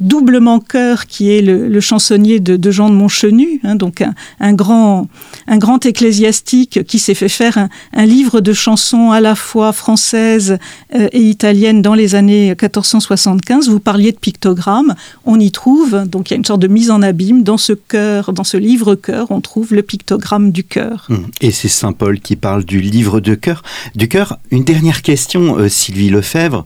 doublement 0.00 0.60
cœur 0.60 1.06
qui 1.06 1.30
est 1.30 1.42
le, 1.42 1.80
chansonnier 1.80 2.40
de, 2.40 2.70
Jean 2.70 2.90
de 2.90 2.94
Montchenu, 2.94 3.60
hein, 3.64 3.74
donc 3.74 4.04
un, 4.40 4.52
grand, 4.52 5.08
un 5.46 5.58
grand 5.58 5.84
ecclésiastique 5.86 6.84
qui 6.84 6.98
s'est 6.98 7.14
fait 7.14 7.28
faire 7.28 7.68
un, 7.92 8.06
livre 8.06 8.40
de 8.40 8.52
chansons 8.52 9.10
à 9.10 9.20
la 9.20 9.34
fois 9.34 9.72
françaises 9.72 10.58
euh, 10.94 11.08
et 11.12 11.20
italiennes 11.20 11.82
dans 11.82 11.94
les 11.94 12.14
années 12.14 12.48
1475. 12.48 13.68
Vous 13.68 13.80
parliez 13.80 14.12
de 14.12 14.18
pictogrammes, 14.18 14.94
on 15.24 15.38
y 15.38 15.50
trouve, 15.50 16.04
donc 16.06 16.30
il 16.30 16.34
y 16.34 16.36
a 16.36 16.38
une 16.38 16.44
sorte 16.44 16.60
de 16.60 16.68
mise 16.68 16.90
en 16.90 17.02
abîme 17.02 17.42
dans 17.42 17.58
ce 17.58 17.72
cœur, 17.72 18.32
dans 18.32 18.44
ce 18.44 18.56
livre 18.56 18.94
cœur, 18.94 19.30
on 19.30 19.40
trouve 19.40 19.74
le 19.74 19.82
pictogramme 19.82 20.52
du 20.52 20.64
cœur. 20.64 21.06
Hum, 21.10 21.26
et 21.40 21.50
c'est 21.50 21.68
Saint 21.68 21.92
Paul 21.92 22.20
qui 22.20 22.36
parle 22.36 22.64
du 22.64 22.80
livre 22.80 23.20
de 23.20 23.34
cœur. 23.34 23.62
Du 23.94 24.08
cœur, 24.08 24.38
une 24.50 24.64
dernière 24.64 25.02
question, 25.02 25.58
euh, 25.58 25.68
Sylvie 25.68 26.10
Lefebvre. 26.10 26.64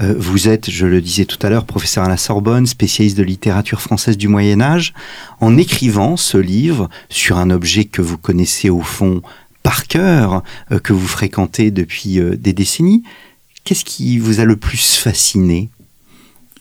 Euh, 0.00 0.14
vous 0.16 0.48
êtes, 0.48 0.70
je 0.70 0.86
le 0.86 1.00
disais 1.00 1.24
tout 1.24 1.38
à 1.42 1.50
l'heure, 1.50 1.66
professeur 1.66 2.04
à 2.04 2.08
la 2.08 2.16
Sorbonne, 2.16 2.66
spécialiste 2.66 3.18
de 3.18 3.22
littérature 3.22 3.80
française 3.80 4.16
du 4.16 4.28
Moyen 4.28 4.60
Âge. 4.60 4.94
En 5.40 5.56
écrivant 5.56 6.16
ce 6.16 6.38
livre 6.38 6.88
sur 7.08 7.36
un 7.36 7.50
objet 7.50 7.84
que 7.84 8.02
vous 8.02 8.18
connaissez 8.18 8.70
au 8.70 8.80
fond 8.80 9.22
par 9.62 9.86
cœur, 9.86 10.42
euh, 10.72 10.78
que 10.78 10.92
vous 10.92 11.06
fréquentez 11.06 11.70
depuis 11.70 12.18
euh, 12.18 12.36
des 12.36 12.52
décennies, 12.52 13.02
qu'est-ce 13.64 13.84
qui 13.84 14.18
vous 14.18 14.40
a 14.40 14.44
le 14.44 14.56
plus 14.56 14.96
fasciné? 14.96 15.68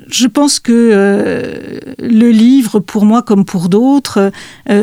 Je 0.07 0.27
pense 0.27 0.59
que 0.59 1.79
le 1.99 2.29
livre, 2.31 2.79
pour 2.79 3.05
moi 3.05 3.21
comme 3.21 3.45
pour 3.45 3.69
d'autres, 3.69 4.31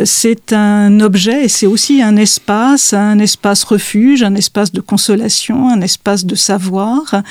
c'est 0.05 0.53
un 0.53 1.01
objet 1.01 1.45
et 1.45 1.49
c'est 1.49 1.67
aussi 1.67 2.03
un 2.03 2.17
espace, 2.17 2.93
un 2.93 3.19
espace 3.19 3.65
refuge, 3.65 4.23
un 4.23 4.35
espace 4.35 4.73
de 4.73 4.81
consolation, 4.81 5.69
un 5.69 5.81
espace 5.81 6.25
de 6.25 6.35
savoir. 6.35 7.23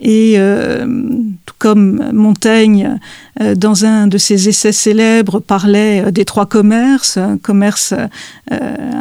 Et 0.00 0.34
euh, 0.36 0.86
tout 1.46 1.54
comme 1.58 2.10
Montaigne, 2.12 2.98
euh, 3.40 3.54
dans 3.54 3.84
un 3.84 4.06
de 4.06 4.18
ses 4.18 4.48
essais 4.48 4.72
célèbres, 4.72 5.40
parlait 5.40 6.04
euh, 6.04 6.10
des 6.10 6.24
trois 6.24 6.46
commerces, 6.46 7.16
un 7.16 7.38
commerce 7.38 7.94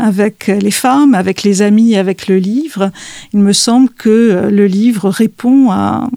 avec 0.02 0.48
les 0.48 0.72
femmes, 0.72 1.13
avec 1.13 1.43
les 1.43 1.62
amis, 1.62 1.96
avec 1.96 2.28
le 2.28 2.38
livre, 2.38 2.91
il 3.34 3.39
me 3.39 3.54
semble 3.54 3.89
que 3.89 4.48
le 4.50 4.67
livre 4.67 5.10
répond 5.10 5.69
à, 5.72 6.08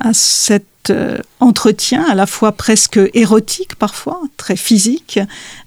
à 0.00 0.12
cet 0.86 1.22
entretien 1.40 2.04
à 2.08 2.14
la 2.14 2.26
fois 2.26 2.52
presque 2.52 2.98
érotique 3.14 3.76
parfois, 3.76 4.20
très 4.36 4.56
physique, 4.56 5.18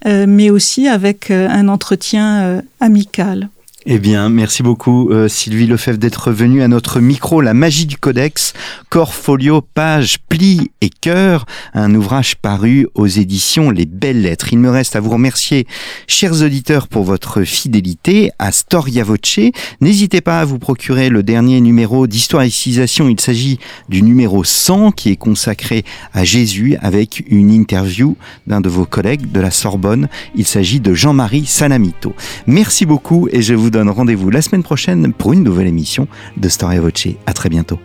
mais 0.04 0.50
aussi 0.50 0.88
avec 0.88 1.30
un 1.30 1.68
entretien 1.68 2.62
amical. 2.80 3.48
Eh 3.86 3.98
bien, 3.98 4.28
merci 4.28 4.62
beaucoup 4.62 5.08
euh, 5.08 5.26
Sylvie 5.26 5.66
Lefebvre 5.66 5.96
d'être 5.96 6.32
venue 6.32 6.60
à 6.60 6.68
notre 6.68 7.00
micro 7.00 7.40
La 7.40 7.54
magie 7.54 7.86
du 7.86 7.96
codex, 7.96 8.52
corps 8.90 9.14
folio, 9.14 9.62
page, 9.62 10.18
pli 10.28 10.70
et 10.82 10.90
cœur, 10.90 11.46
un 11.72 11.94
ouvrage 11.94 12.36
paru 12.36 12.88
aux 12.94 13.06
éditions 13.06 13.70
Les 13.70 13.86
Belles 13.86 14.20
Lettres. 14.20 14.52
Il 14.52 14.58
me 14.58 14.68
reste 14.68 14.96
à 14.96 15.00
vous 15.00 15.08
remercier, 15.08 15.66
chers 16.06 16.42
auditeurs, 16.42 16.88
pour 16.88 17.04
votre 17.04 17.42
fidélité 17.44 18.30
à 18.38 18.52
Storia 18.52 19.02
Voce. 19.02 19.40
N'hésitez 19.80 20.20
pas 20.20 20.40
à 20.40 20.44
vous 20.44 20.58
procurer 20.58 21.08
le 21.08 21.22
dernier 21.22 21.62
numéro 21.62 22.06
Civilisation. 22.06 23.08
Il 23.08 23.18
s'agit 23.18 23.58
du 23.88 24.02
numéro 24.02 24.44
100 24.44 24.92
qui 24.92 25.08
est 25.08 25.16
consacré 25.16 25.86
à 26.12 26.24
Jésus 26.24 26.76
avec 26.82 27.24
une 27.30 27.50
interview 27.50 28.18
d'un 28.46 28.60
de 28.60 28.68
vos 28.68 28.84
collègues 28.84 29.32
de 29.32 29.40
la 29.40 29.50
Sorbonne. 29.50 30.10
Il 30.34 30.44
s'agit 30.44 30.80
de 30.80 30.92
Jean-Marie 30.92 31.46
Salamito. 31.46 32.14
Merci 32.46 32.84
beaucoup 32.84 33.26
et 33.32 33.40
je 33.40 33.54
vous 33.70 33.78
donne 33.78 33.88
rendez-vous 33.88 34.30
la 34.30 34.42
semaine 34.42 34.64
prochaine 34.64 35.12
pour 35.12 35.32
une 35.32 35.44
nouvelle 35.44 35.68
émission 35.68 36.08
de 36.36 36.48
Storia 36.48 36.80
Voce. 36.80 37.06
À 37.26 37.32
très 37.32 37.48
bientôt. 37.48 37.78